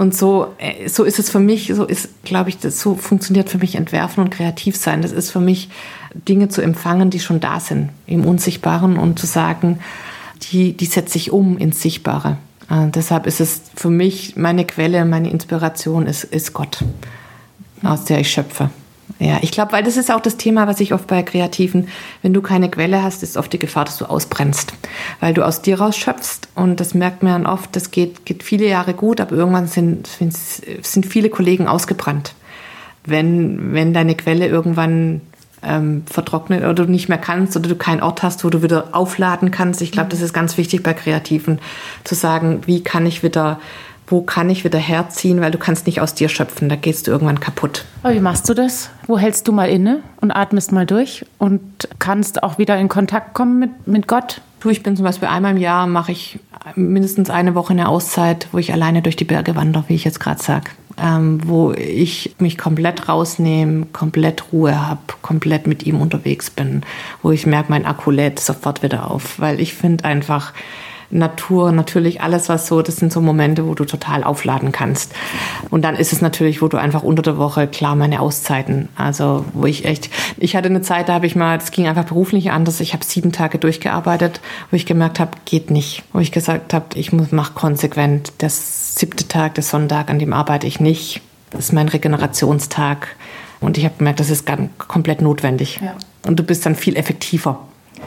und 0.00 0.14
so, 0.14 0.54
äh, 0.58 0.88
so 0.88 1.04
ist 1.04 1.18
es 1.18 1.28
für 1.30 1.40
mich, 1.40 1.72
so 1.74 1.84
ist, 1.84 2.24
glaube 2.24 2.48
ich, 2.48 2.58
das, 2.58 2.80
so 2.80 2.94
funktioniert 2.94 3.50
für 3.50 3.58
mich 3.58 3.74
Entwerfen 3.74 4.24
und 4.24 4.30
kreativ 4.30 4.76
sein. 4.76 5.02
Das 5.02 5.12
ist 5.12 5.30
für 5.30 5.40
mich 5.40 5.68
Dinge 6.14 6.48
zu 6.48 6.62
empfangen, 6.62 7.10
die 7.10 7.20
schon 7.20 7.40
da 7.40 7.60
sind, 7.60 7.90
im 8.06 8.24
Unsichtbaren 8.24 8.96
und 8.96 9.18
zu 9.18 9.26
sagen, 9.26 9.78
die, 10.50 10.74
die 10.74 10.86
setze 10.86 11.18
ich 11.18 11.32
um 11.32 11.58
ins 11.58 11.82
Sichtbare. 11.82 12.38
Äh, 12.70 12.88
deshalb 12.88 13.26
ist 13.26 13.40
es 13.40 13.62
für 13.74 13.90
mich 13.90 14.36
meine 14.36 14.64
Quelle, 14.64 15.04
meine 15.04 15.30
Inspiration 15.30 16.06
ist, 16.06 16.24
ist 16.24 16.54
Gott, 16.54 16.78
aus 17.82 18.04
der 18.04 18.20
ich 18.20 18.30
schöpfe. 18.30 18.70
Ja, 19.18 19.38
ich 19.42 19.50
glaube, 19.50 19.72
weil 19.72 19.82
das 19.82 19.96
ist 19.96 20.10
auch 20.10 20.20
das 20.20 20.36
Thema, 20.36 20.66
was 20.66 20.80
ich 20.80 20.94
oft 20.94 21.06
bei 21.06 21.22
Kreativen, 21.22 21.88
wenn 22.22 22.32
du 22.32 22.42
keine 22.42 22.70
Quelle 22.70 23.02
hast, 23.02 23.22
ist 23.22 23.36
oft 23.36 23.52
die 23.52 23.58
Gefahr, 23.58 23.84
dass 23.84 23.98
du 23.98 24.04
ausbrennst, 24.04 24.72
weil 25.20 25.34
du 25.34 25.44
aus 25.44 25.62
dir 25.62 25.80
raus 25.80 25.96
schöpfst 25.96 26.48
und 26.54 26.80
das 26.80 26.94
merkt 26.94 27.22
man 27.22 27.46
oft, 27.46 27.74
das 27.76 27.90
geht, 27.90 28.24
geht 28.24 28.42
viele 28.42 28.68
Jahre 28.68 28.94
gut, 28.94 29.20
aber 29.20 29.36
irgendwann 29.36 29.66
sind, 29.66 30.08
sind 30.82 31.06
viele 31.06 31.30
Kollegen 31.30 31.66
ausgebrannt. 31.66 32.34
Wenn, 33.04 33.72
wenn 33.72 33.94
deine 33.94 34.14
Quelle 34.14 34.46
irgendwann 34.46 35.22
ähm, 35.62 36.02
vertrocknet 36.06 36.62
oder 36.62 36.74
du 36.74 36.84
nicht 36.84 37.08
mehr 37.08 37.18
kannst 37.18 37.56
oder 37.56 37.68
du 37.68 37.76
keinen 37.76 38.02
Ort 38.02 38.22
hast, 38.22 38.44
wo 38.44 38.50
du 38.50 38.62
wieder 38.62 38.88
aufladen 38.92 39.50
kannst. 39.50 39.82
Ich 39.82 39.92
glaube, 39.92 40.08
das 40.08 40.20
ist 40.20 40.32
ganz 40.32 40.56
wichtig 40.56 40.82
bei 40.82 40.94
Kreativen, 40.94 41.58
zu 42.04 42.14
sagen, 42.14 42.62
wie 42.66 42.82
kann 42.82 43.06
ich 43.06 43.22
wieder 43.22 43.60
wo 44.10 44.22
kann 44.22 44.50
ich 44.50 44.64
wieder 44.64 44.78
herziehen, 44.78 45.40
weil 45.40 45.50
du 45.50 45.58
kannst 45.58 45.86
nicht 45.86 46.00
aus 46.00 46.14
dir 46.14 46.28
schöpfen, 46.28 46.68
da 46.68 46.76
gehst 46.76 47.06
du 47.06 47.12
irgendwann 47.12 47.40
kaputt. 47.40 47.84
Aber 48.02 48.14
wie 48.14 48.20
machst 48.20 48.48
du 48.48 48.54
das? 48.54 48.90
Wo 49.06 49.18
hältst 49.18 49.46
du 49.48 49.52
mal 49.52 49.68
inne 49.68 50.00
und 50.20 50.32
atmest 50.32 50.72
mal 50.72 50.84
durch 50.84 51.24
und 51.38 51.88
kannst 51.98 52.42
auch 52.42 52.58
wieder 52.58 52.76
in 52.76 52.88
Kontakt 52.88 53.34
kommen 53.34 53.58
mit, 53.58 53.86
mit 53.86 54.06
Gott? 54.08 54.40
Du, 54.60 54.68
ich 54.68 54.82
bin 54.82 54.96
zum 54.96 55.04
Beispiel 55.04 55.28
einmal 55.28 55.52
im 55.52 55.58
Jahr, 55.58 55.86
mache 55.86 56.12
ich 56.12 56.38
mindestens 56.74 57.30
eine 57.30 57.54
Woche 57.54 57.72
eine 57.72 57.88
Auszeit, 57.88 58.48
wo 58.52 58.58
ich 58.58 58.72
alleine 58.72 59.00
durch 59.00 59.16
die 59.16 59.24
Berge 59.24 59.56
wandere, 59.56 59.84
wie 59.86 59.94
ich 59.94 60.04
jetzt 60.04 60.20
gerade 60.20 60.42
sage. 60.42 60.70
Ähm, 61.02 61.40
wo 61.46 61.72
ich 61.72 62.34
mich 62.38 62.58
komplett 62.58 63.08
rausnehme, 63.08 63.86
komplett 63.92 64.52
Ruhe 64.52 64.86
habe, 64.86 65.00
komplett 65.22 65.66
mit 65.66 65.86
ihm 65.86 66.02
unterwegs 66.02 66.50
bin, 66.50 66.82
wo 67.22 67.30
ich 67.30 67.46
merke, 67.46 67.70
mein 67.70 67.86
Akku 67.86 68.10
lädt 68.10 68.38
sofort 68.38 68.82
wieder 68.82 69.10
auf, 69.10 69.38
weil 69.38 69.60
ich 69.60 69.72
finde 69.72 70.04
einfach, 70.04 70.52
Natur, 71.10 71.72
natürlich 71.72 72.20
alles, 72.22 72.48
was 72.48 72.66
so, 72.66 72.82
das 72.82 72.96
sind 72.96 73.12
so 73.12 73.20
Momente, 73.20 73.66
wo 73.66 73.74
du 73.74 73.84
total 73.84 74.22
aufladen 74.22 74.70
kannst. 74.70 75.12
Und 75.68 75.82
dann 75.82 75.96
ist 75.96 76.12
es 76.12 76.20
natürlich, 76.20 76.62
wo 76.62 76.68
du 76.68 76.76
einfach 76.76 77.02
unter 77.02 77.22
der 77.22 77.36
Woche, 77.36 77.66
klar, 77.66 77.96
meine 77.96 78.20
Auszeiten, 78.20 78.88
also 78.96 79.44
wo 79.52 79.66
ich 79.66 79.84
echt, 79.84 80.10
ich 80.38 80.54
hatte 80.54 80.68
eine 80.68 80.82
Zeit, 80.82 81.08
da 81.08 81.14
habe 81.14 81.26
ich 81.26 81.34
mal, 81.34 81.58
das 81.58 81.72
ging 81.72 81.88
einfach 81.88 82.04
beruflich 82.04 82.52
anders, 82.52 82.80
ich 82.80 82.92
habe 82.92 83.04
sieben 83.04 83.32
Tage 83.32 83.58
durchgearbeitet, 83.58 84.40
wo 84.70 84.76
ich 84.76 84.86
gemerkt 84.86 85.18
habe, 85.18 85.32
geht 85.44 85.70
nicht. 85.70 86.04
Wo 86.12 86.20
ich 86.20 86.32
gesagt 86.32 86.72
habe, 86.72 86.86
ich 86.94 87.12
mach 87.12 87.54
konsequent, 87.54 88.32
der 88.40 88.50
siebte 88.50 89.26
Tag, 89.26 89.54
der 89.54 89.64
Sonntag, 89.64 90.10
an 90.10 90.18
dem 90.18 90.32
arbeite 90.32 90.66
ich 90.66 90.80
nicht. 90.80 91.20
Das 91.50 91.66
ist 91.66 91.72
mein 91.72 91.88
Regenerationstag. 91.88 93.08
Und 93.60 93.76
ich 93.76 93.84
habe 93.84 93.96
gemerkt, 93.98 94.20
das 94.20 94.30
ist 94.30 94.46
ganz, 94.46 94.70
komplett 94.78 95.20
notwendig. 95.20 95.80
Ja. 95.82 95.94
Und 96.26 96.38
du 96.38 96.42
bist 96.42 96.64
dann 96.64 96.76
viel 96.76 96.96
effektiver. 96.96 97.58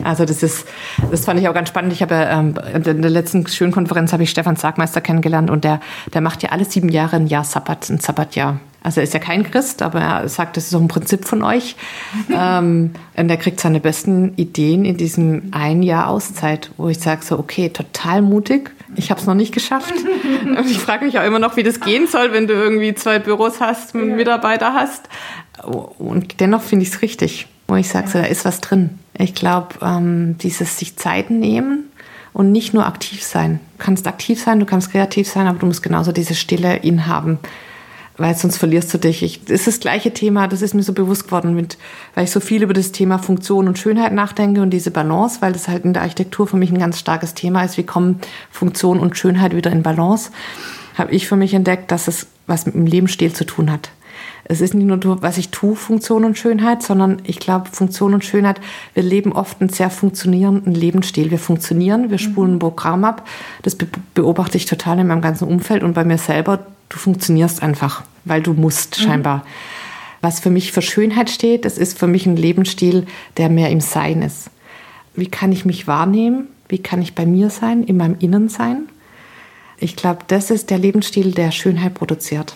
Also 0.03 0.25
das 0.25 0.43
ist, 0.43 0.65
das 1.12 1.25
fand 1.25 1.39
ich 1.39 1.47
auch 1.47 1.53
ganz 1.53 1.69
spannend. 1.69 1.93
Ich 1.93 2.01
habe 2.01 2.15
ähm, 2.15 2.56
in 2.73 3.01
der 3.01 3.12
letzten 3.12 3.45
schönen 3.47 3.71
Konferenz 3.71 4.13
habe 4.13 4.23
ich 4.23 4.29
Stefan 4.29 4.56
Sargmeister 4.56 5.01
kennengelernt 5.01 5.49
und 5.49 5.63
der, 5.63 5.79
der 6.13 6.21
macht 6.21 6.43
ja 6.43 6.49
alle 6.49 6.65
sieben 6.65 6.89
Jahre 6.89 7.17
ein 7.17 7.27
Jahr 7.27 7.43
Sabbat, 7.43 7.89
ein 7.89 7.99
Sabbatjahr. 7.99 8.60
Also 8.84 8.99
er 8.99 9.06
ist 9.06 9.13
ja 9.13 9.19
kein 9.19 9.49
Christ, 9.49 9.82
aber 9.82 10.01
er 10.01 10.29
sagt, 10.29 10.58
das 10.58 10.65
ist 10.65 10.71
so 10.71 10.79
ein 10.79 10.89
Prinzip 10.89 11.25
von 11.25 11.41
euch. 11.41 11.77
ähm, 12.29 12.91
und 13.15 13.29
er 13.29 13.38
kriegt 13.38 13.60
seine 13.60 13.79
besten 13.79 14.34
Ideen 14.36 14.84
in 14.84 14.97
diesem 14.97 15.51
ein 15.51 15.84
Jahr 15.84 16.10
Auszeit, 16.10 16.71
wo 16.77 16.89
ich 16.89 16.99
sage 16.99 17.23
so, 17.23 17.39
okay, 17.39 17.69
total 17.69 18.21
mutig. 18.21 18.71
Ich 18.95 19.10
habe 19.10 19.21
es 19.21 19.25
noch 19.25 19.36
nicht 19.36 19.53
geschafft. 19.53 19.93
und 20.45 20.69
ich 20.69 20.77
frage 20.77 21.06
mich 21.06 21.17
auch 21.17 21.25
immer 21.25 21.39
noch, 21.39 21.56
wie 21.56 21.63
das 21.63 21.79
gehen 21.79 22.08
soll, 22.08 22.34
wenn 22.34 22.47
du 22.47 22.53
irgendwie 22.53 22.93
zwei 22.93 23.19
Büros 23.19 23.62
hast, 23.62 23.95
einen 23.95 24.17
Mitarbeiter 24.17 24.73
hast. 24.73 25.08
Und 25.63 26.41
dennoch 26.41 26.62
finde 26.62 26.84
ich 26.84 26.89
es 26.89 27.01
richtig, 27.01 27.47
wo 27.67 27.76
ich 27.76 27.89
sage, 27.89 28.08
so, 28.08 28.19
da 28.19 28.26
ist 28.26 28.45
was 28.45 28.62
drin. 28.62 28.99
Ich 29.17 29.36
glaube, 29.36 29.76
ähm, 29.82 30.38
dieses 30.39 30.78
sich 30.78 30.97
Zeit 30.97 31.30
nehmen 31.30 31.86
und 32.34 32.52
nicht 32.52 32.73
nur 32.73 32.86
aktiv 32.86 33.23
sein. 33.23 33.60
Du 33.78 33.86
kannst 33.86 34.08
aktiv 34.08 34.41
sein, 34.41 34.60
du 34.60 34.65
kannst 34.65 34.91
kreativ 34.91 35.28
sein, 35.28 35.47
aber 35.47 35.60
du 35.60 35.65
musst 35.65 35.84
genauso 35.84 36.12
diese 36.12 36.36
Stille 36.36 36.78
inhaben, 36.78 37.38
weil 38.17 38.36
sonst 38.36 38.58
verlierst 38.58 38.93
du 38.93 38.97
dich. 38.97 39.23
Ich, 39.23 39.45
das 39.45 39.62
ist 39.62 39.67
das 39.67 39.80
gleiche 39.80 40.13
Thema, 40.13 40.47
das 40.47 40.62
ist 40.62 40.73
mir 40.73 40.84
so 40.84 40.93
bewusst 40.93 41.26
geworden, 41.26 41.56
mit, 41.56 41.78
weil 42.15 42.26
ich 42.26 42.32
so 42.32 42.39
viel 42.39 42.63
über 42.63 42.73
das 42.73 42.91
Thema 42.91 43.19
Funktion 43.19 43.67
und 43.67 43.78
Schönheit 43.78 44.13
nachdenke 44.13 44.62
und 44.62 44.71
diese 44.71 44.91
Balance, 44.91 45.41
weil 45.41 45.54
das 45.54 45.67
halt 45.67 45.86
in 45.86 45.93
der 45.93 46.02
Architektur 46.02 46.47
für 46.47 46.58
mich 46.58 46.71
ein 46.71 46.80
ganz 46.80 46.99
starkes 46.99 47.34
Thema 47.34 47.63
ist. 47.63 47.78
Wie 47.78 47.84
kommen 47.84 48.19
Funktion 48.52 48.99
und 48.99 49.17
Schönheit 49.17 49.56
wieder 49.56 49.71
in 49.71 49.84
Balance? 49.84 50.32
Habe 50.95 51.12
ich 51.12 51.28
für 51.28 51.36
mich 51.36 51.54
entdeckt, 51.54 51.91
dass 51.91 52.08
es 52.08 52.28
was 52.45 52.65
mit 52.65 52.76
dem 52.76 52.86
Lebensstil 52.86 53.32
zu 53.34 53.45
tun 53.45 53.71
hat 53.71 53.89
es 54.45 54.60
ist 54.60 54.73
nicht 54.73 54.86
nur, 54.86 55.21
was 55.21 55.38
ich 55.38 55.49
tue, 55.49 55.75
Funktion 55.75 56.25
und 56.25 56.38
Schönheit, 56.38 56.84
sondern 56.84 57.21
ich 57.23 57.39
glaube, 57.39 57.69
Funktion 57.71 58.13
und 58.13 58.25
Schönheit, 58.25 58.60
wir 58.93 59.03
leben 59.03 59.32
oft 59.32 59.62
einen 59.62 59.69
sehr 59.69 59.89
funktionierenden 59.89 60.73
Lebensstil. 60.73 61.32
Wir 61.32 61.39
funktionieren, 61.39 62.10
wir 62.10 62.17
spulen 62.17 62.56
ein 62.56 62.60
Programm 62.60 63.06
ab. 63.06 63.27
Das 63.62 63.77
beobachte 64.13 64.58
ich 64.58 64.65
total 64.65 64.99
in 64.99 65.08
meinem 65.08 65.21
ganzen 65.21 65.47
Umfeld 65.47 65.84
und 65.84 65.93
bei 65.93 66.03
mir 66.03 66.17
selber. 66.17 66.65
Du 66.89 66.97
funktionierst 66.97 67.63
einfach, 67.63 68.03
weil 68.25 68.41
du 68.41 68.53
musst 68.53 68.99
mhm. 68.99 69.03
scheinbar. 69.03 69.38
Mhm. 69.38 69.41
Was 70.21 70.39
für 70.39 70.49
mich 70.49 70.71
für 70.71 70.82
Schönheit 70.82 71.29
steht, 71.29 71.65
das 71.65 71.77
ist 71.77 71.97
für 71.97 72.08
mich 72.08 72.25
ein 72.25 72.36
Lebensstil, 72.36 73.06
der 73.38 73.49
mehr 73.49 73.69
im 73.69 73.82
Sein 73.82 74.21
ist. 74.21 74.49
Wie 75.15 75.27
kann 75.27 75.51
ich 75.51 75.65
mich 75.65 75.88
wahrnehmen? 75.88 76.47
Wie 76.67 76.79
kann 76.79 77.01
ich 77.01 77.15
bei 77.15 77.25
mir 77.25 77.49
sein, 77.49 77.84
in 77.84 77.97
meinem 77.97 78.17
Innen 78.19 78.49
sein? 78.49 78.89
Ich 79.77 79.95
glaube, 79.95 80.19
das 80.27 80.49
ist 80.49 80.69
der 80.69 80.77
Lebensstil, 80.77 81.32
der 81.32 81.51
Schönheit 81.51 81.93
produziert. 81.93 82.56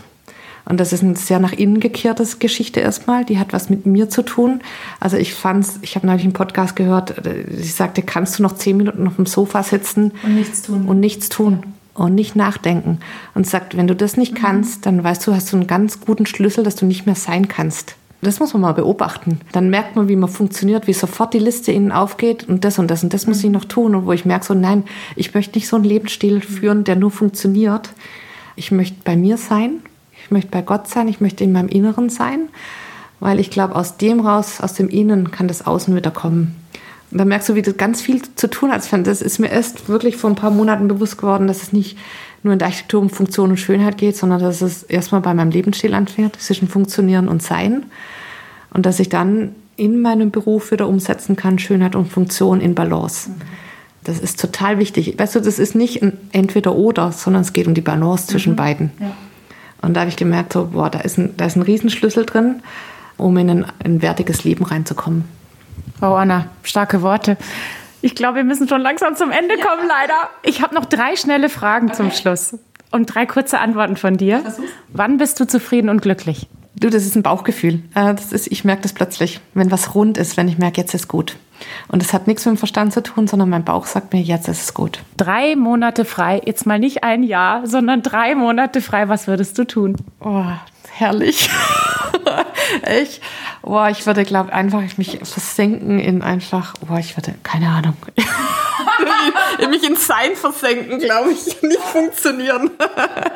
Und 0.67 0.79
das 0.79 0.91
ist 0.91 1.03
eine 1.03 1.15
sehr 1.15 1.39
nach 1.39 1.53
innen 1.53 1.79
gekehrte 1.79 2.25
Geschichte 2.39 2.81
erstmal. 2.81 3.23
Die 3.23 3.39
hat 3.39 3.53
was 3.53 3.69
mit 3.69 3.85
mir 3.85 4.09
zu 4.09 4.21
tun. 4.21 4.61
Also 4.99 5.15
ich 5.15 5.33
fand's, 5.33 5.79
ich 5.81 5.95
habe 5.95 6.05
neulich 6.05 6.23
einen 6.23 6.33
Podcast 6.33 6.75
gehört, 6.75 7.13
sie 7.49 7.63
sagte, 7.63 8.01
kannst 8.01 8.37
du 8.37 8.43
noch 8.43 8.55
zehn 8.55 8.77
Minuten 8.77 9.07
auf 9.07 9.15
dem 9.15 9.25
Sofa 9.25 9.63
sitzen 9.63 10.11
und 10.23 10.35
nichts 10.35 10.63
tun? 10.63 10.85
Und 10.85 10.99
nichts 10.99 11.29
tun. 11.29 11.63
und 11.93 12.15
nicht 12.15 12.35
nachdenken. 12.35 12.99
Und 13.33 13.47
sagt, 13.47 13.77
wenn 13.77 13.87
du 13.87 13.95
das 13.95 14.17
nicht 14.17 14.35
kannst, 14.35 14.85
dann 14.85 15.03
weißt 15.03 15.25
du, 15.25 15.33
hast 15.33 15.51
du 15.51 15.57
einen 15.57 15.67
ganz 15.67 16.01
guten 16.01 16.25
Schlüssel, 16.25 16.63
dass 16.63 16.75
du 16.75 16.85
nicht 16.85 17.05
mehr 17.05 17.15
sein 17.15 17.47
kannst. 17.47 17.95
Das 18.21 18.39
muss 18.39 18.53
man 18.53 18.63
mal 18.63 18.73
beobachten. 18.73 19.39
Dann 19.51 19.69
merkt 19.69 19.95
man, 19.95 20.07
wie 20.07 20.15
man 20.15 20.29
funktioniert, 20.29 20.87
wie 20.87 20.93
sofort 20.93 21.33
die 21.33 21.39
Liste 21.39 21.71
innen 21.71 21.91
aufgeht 21.91 22.47
und 22.49 22.65
das 22.65 22.79
und 22.79 22.89
das 22.89 23.03
und 23.03 23.13
das 23.13 23.27
muss 23.27 23.43
ich 23.43 23.51
noch 23.51 23.65
tun. 23.65 23.95
Und 23.95 24.05
wo 24.05 24.11
ich 24.11 24.25
merke, 24.25 24.45
so 24.45 24.53
nein, 24.53 24.83
ich 25.15 25.33
möchte 25.33 25.57
nicht 25.57 25.67
so 25.67 25.75
einen 25.75 25.85
Lebensstil 25.85 26.41
führen, 26.41 26.83
der 26.83 26.95
nur 26.95 27.11
funktioniert. 27.11 27.89
Ich 28.55 28.71
möchte 28.71 28.97
bei 29.03 29.15
mir 29.15 29.37
sein, 29.37 29.81
ich 30.27 30.31
möchte 30.31 30.51
bei 30.51 30.61
Gott 30.61 30.89
sein, 30.89 31.07
ich 31.07 31.21
möchte 31.21 31.45
in 31.45 31.53
meinem 31.53 31.69
Inneren 31.69 32.09
sein, 32.09 32.49
weil 33.21 33.39
ich 33.39 33.49
glaube, 33.49 33.77
aus 33.77 33.95
dem 33.95 34.19
raus, 34.19 34.59
aus 34.59 34.73
dem 34.73 34.89
Innen 34.89 35.31
kann 35.31 35.47
das 35.47 35.65
Außen 35.65 35.95
wieder 35.95 36.11
kommen. 36.11 36.53
Und 37.11 37.19
da 37.19 37.23
merkst 37.23 37.47
du, 37.47 37.55
wie 37.55 37.61
das 37.61 37.77
ganz 37.77 38.01
viel 38.01 38.21
zu 38.35 38.49
tun 38.49 38.73
hat. 38.73 38.85
Das 39.07 39.21
ist 39.21 39.39
mir 39.39 39.49
erst 39.49 39.87
wirklich 39.87 40.17
vor 40.17 40.29
ein 40.29 40.35
paar 40.35 40.51
Monaten 40.51 40.89
bewusst 40.89 41.17
geworden, 41.17 41.47
dass 41.47 41.63
es 41.63 41.71
nicht 41.71 41.97
nur 42.43 42.51
in 42.51 42.59
der 42.59 42.67
Architektur 42.67 43.01
um 43.01 43.09
Funktion 43.09 43.51
und 43.51 43.57
Schönheit 43.57 43.97
geht, 43.97 44.17
sondern 44.17 44.41
dass 44.41 44.61
es 44.61 44.83
erstmal 44.83 45.21
bei 45.21 45.33
meinem 45.33 45.51
Lebensstil 45.51 45.93
anfängt, 45.93 46.35
zwischen 46.41 46.67
Funktionieren 46.67 47.29
und 47.29 47.41
Sein. 47.41 47.85
Und 48.73 48.85
dass 48.85 48.99
ich 48.99 49.07
dann 49.07 49.55
in 49.77 50.01
meinem 50.01 50.31
Beruf 50.31 50.71
wieder 50.71 50.89
umsetzen 50.89 51.37
kann, 51.37 51.57
Schönheit 51.57 51.95
und 51.95 52.11
Funktion 52.11 52.59
in 52.59 52.75
Balance. 52.75 53.29
Das 54.03 54.19
ist 54.19 54.41
total 54.41 54.77
wichtig. 54.77 55.17
Weißt 55.17 55.35
du, 55.35 55.39
das 55.39 55.57
ist 55.57 55.75
nicht 55.75 56.03
ein 56.03 56.17
Entweder-Oder, 56.33 57.13
sondern 57.13 57.43
es 57.43 57.53
geht 57.53 57.67
um 57.67 57.73
die 57.73 57.81
Balance 57.81 58.27
zwischen 58.27 58.53
mhm. 58.53 58.57
beiden. 58.57 58.91
Ja. 58.99 59.16
Und 59.81 59.93
da 59.93 60.01
habe 60.01 60.09
ich 60.09 60.17
gemerkt, 60.17 60.53
so, 60.53 60.67
boah, 60.67 60.89
da 60.89 60.99
ist 60.99 61.17
ein, 61.17 61.35
da 61.37 61.45
ist 61.45 61.55
ein 61.55 61.61
Riesenschlüssel 61.61 62.25
drin, 62.25 62.61
um 63.17 63.37
in 63.37 63.49
ein, 63.49 63.65
ein 63.83 64.01
wertiges 64.01 64.43
Leben 64.43 64.65
reinzukommen. 64.65 65.25
Oh, 66.01 66.05
Anna, 66.05 66.47
starke 66.63 67.01
Worte. 67.01 67.37
Ich 68.01 68.15
glaube, 68.15 68.37
wir 68.37 68.43
müssen 68.43 68.67
schon 68.67 68.81
langsam 68.81 69.15
zum 69.15 69.31
Ende 69.31 69.55
kommen, 69.55 69.87
leider. 69.87 70.29
Ich 70.43 70.61
habe 70.61 70.75
noch 70.75 70.85
drei 70.85 71.15
schnelle 71.15 71.49
Fragen 71.49 71.87
okay. 71.87 71.97
zum 71.97 72.11
Schluss 72.11 72.57
und 72.91 73.07
drei 73.07 73.25
kurze 73.25 73.59
Antworten 73.59 73.95
von 73.95 74.17
dir. 74.17 74.43
Wann 74.89 75.17
bist 75.17 75.39
du 75.39 75.47
zufrieden 75.47 75.89
und 75.89 76.01
glücklich? 76.01 76.47
Du, 76.79 76.89
das 76.89 77.05
ist 77.05 77.15
ein 77.15 77.23
Bauchgefühl. 77.23 77.81
Äh, 77.95 78.13
das 78.13 78.31
ist, 78.31 78.51
ich 78.51 78.63
merke 78.63 78.83
das 78.83 78.93
plötzlich, 78.93 79.39
wenn 79.55 79.71
was 79.71 79.95
rund 79.95 80.17
ist, 80.17 80.37
wenn 80.37 80.47
ich 80.47 80.59
merke, 80.59 80.79
jetzt 80.79 80.93
ist 80.93 81.07
gut. 81.07 81.35
Und 81.87 82.01
das 82.01 82.13
hat 82.13 82.27
nichts 82.27 82.45
mit 82.45 82.55
dem 82.55 82.57
Verstand 82.57 82.93
zu 82.93 83.01
tun, 83.03 83.27
sondern 83.27 83.49
mein 83.49 83.63
Bauch 83.63 83.85
sagt 83.85 84.13
mir, 84.13 84.21
jetzt 84.21 84.47
ist 84.47 84.61
es 84.61 84.73
gut. 84.73 84.99
Drei 85.17 85.55
Monate 85.55 86.05
frei, 86.05 86.41
jetzt 86.45 86.65
mal 86.65 86.79
nicht 86.79 87.03
ein 87.03 87.23
Jahr, 87.23 87.67
sondern 87.67 88.01
drei 88.01 88.35
Monate 88.35 88.81
frei. 88.81 89.09
Was 89.09 89.27
würdest 89.27 89.57
du 89.57 89.65
tun? 89.65 89.95
Oh, 90.19 90.45
herrlich. 90.91 91.49
ich, 93.01 93.21
boah, 93.67 93.89
ich 93.89 94.05
würde, 94.05 94.23
glaube 94.23 94.53
einfach 94.53 94.81
mich 94.97 95.19
versenken 95.23 95.99
in 95.99 96.21
einfach, 96.21 96.75
boah, 96.77 96.99
ich 96.99 97.17
würde, 97.17 97.35
keine 97.43 97.67
Ahnung. 97.69 97.95
mich 99.69 99.87
in 99.87 99.97
Sein 99.97 100.35
versenken, 100.35 100.99
glaube 100.99 101.31
ich, 101.31 101.61
nicht 101.61 101.81
funktionieren. 101.81 102.71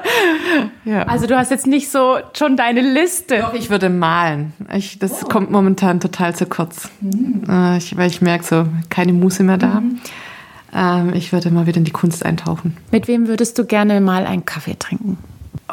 ja. 0.85 1.03
Also 1.03 1.27
du 1.27 1.37
hast 1.37 1.51
jetzt 1.51 1.67
nicht 1.67 1.91
so 1.91 2.19
schon 2.33 2.55
deine 2.55 2.81
Liste. 2.81 3.39
Doch, 3.39 3.53
ich 3.53 3.69
würde 3.69 3.89
malen. 3.89 4.53
Ich, 4.73 4.97
das 4.99 5.23
oh. 5.23 5.27
kommt 5.27 5.51
momentan 5.51 5.99
total 5.99 6.33
zu 6.33 6.45
kurz. 6.45 6.89
Mhm. 7.01 7.43
Äh, 7.49 7.77
ich, 7.77 7.97
weil 7.97 8.09
ich 8.09 8.21
merke 8.21 8.45
so, 8.45 8.67
keine 8.89 9.11
Muße 9.11 9.43
mehr 9.43 9.57
da. 9.57 9.81
Mhm. 9.81 9.99
Ähm, 10.73 11.13
ich 11.13 11.33
würde 11.33 11.51
mal 11.51 11.67
wieder 11.67 11.77
in 11.77 11.83
die 11.83 11.91
Kunst 11.91 12.25
eintauchen. 12.25 12.77
Mit 12.91 13.09
wem 13.09 13.27
würdest 13.27 13.59
du 13.59 13.65
gerne 13.65 13.99
mal 13.99 14.25
einen 14.25 14.45
Kaffee 14.45 14.77
trinken? 14.79 15.17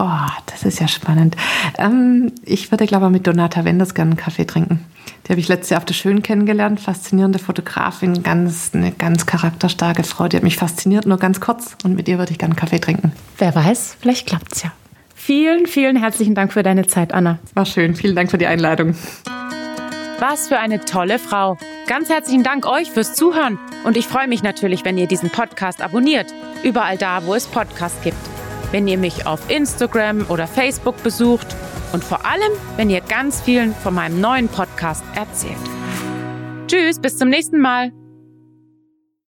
Oh, 0.01 0.27
das 0.47 0.63
ist 0.63 0.79
ja 0.79 0.87
spannend. 0.87 1.37
Ähm, 1.77 2.33
ich 2.45 2.71
würde, 2.71 2.87
glaube 2.87 3.07
ich, 3.07 3.13
mit 3.13 3.27
Donata 3.27 3.65
Wenders 3.65 3.95
gerne 3.95 4.13
einen 4.13 4.17
Kaffee 4.17 4.45
trinken. 4.45 4.85
Die 5.27 5.31
habe 5.31 5.41
ich 5.41 5.49
letztes 5.49 5.71
Jahr 5.71 5.79
auf 5.79 5.85
der 5.85 5.95
Schön 5.95 6.23
kennengelernt. 6.23 6.79
Faszinierende 6.79 7.41
Fotografin, 7.41 8.23
ganz, 8.23 8.71
eine 8.75 8.93
ganz 8.93 9.27
charakterstarke 9.27 10.05
Frau. 10.05 10.29
Die 10.29 10.37
hat 10.37 10.45
mich 10.45 10.57
fasziniert, 10.57 11.05
nur 11.05 11.19
ganz 11.19 11.41
kurz. 11.41 11.77
Und 11.83 11.97
mit 11.97 12.07
ihr 12.07 12.19
würde 12.19 12.31
ich 12.31 12.39
gerne 12.39 12.53
einen 12.53 12.61
Kaffee 12.61 12.79
trinken. 12.79 13.13
Wer 13.39 13.55
weiß, 13.55 13.97
vielleicht 14.01 14.29
klappt 14.29 14.55
es 14.55 14.63
ja. 14.63 14.73
Vielen, 15.17 15.67
vielen 15.67 15.97
herzlichen 15.97 16.37
Dank 16.37 16.53
für 16.53 16.63
deine 16.63 16.87
Zeit, 16.87 17.13
Anna. 17.13 17.41
War 17.55 17.67
schön. 17.67 17.97
Vielen 17.97 18.15
Dank 18.15 18.31
für 18.31 18.39
die 18.39 18.47
Einladung. 18.47 18.95
Was 20.21 20.47
für 20.47 20.59
eine 20.61 20.85
tolle 20.85 21.19
Frau. 21.19 21.59
Ganz 21.89 22.09
herzlichen 22.09 22.45
Dank 22.45 22.67
euch 22.67 22.93
fürs 22.93 23.15
Zuhören. 23.15 23.59
Und 23.85 23.97
ich 23.97 24.07
freue 24.07 24.29
mich 24.29 24.45
natürlich, 24.45 24.85
wenn 24.85 24.97
ihr 24.97 25.09
diesen 25.09 25.31
Podcast 25.31 25.83
abonniert. 25.83 26.33
Überall 26.63 26.97
da, 26.97 27.27
wo 27.27 27.35
es 27.35 27.47
Podcasts 27.47 28.01
gibt 28.03 28.38
wenn 28.73 28.89
ihr 28.89 28.99
mich 28.99 29.27
auf 29.27 29.51
Instagram 29.51 30.27
oder 30.29 30.47
Facebook 30.47 31.03
besucht 31.03 31.57
und 31.93 32.05
vor 32.05 32.25
allem, 32.25 32.53
wenn 32.77 32.91
ihr 32.91 33.01
ganz 33.01 33.41
vielen 33.41 33.75
von 33.75 33.95
meinem 33.95 34.21
neuen 34.21 34.49
Podcast 34.49 35.05
erzählt. 35.15 35.57
Tschüss, 36.67 36.99
bis 36.99 37.17
zum 37.17 37.29
nächsten 37.29 37.61
Mal. 37.61 37.98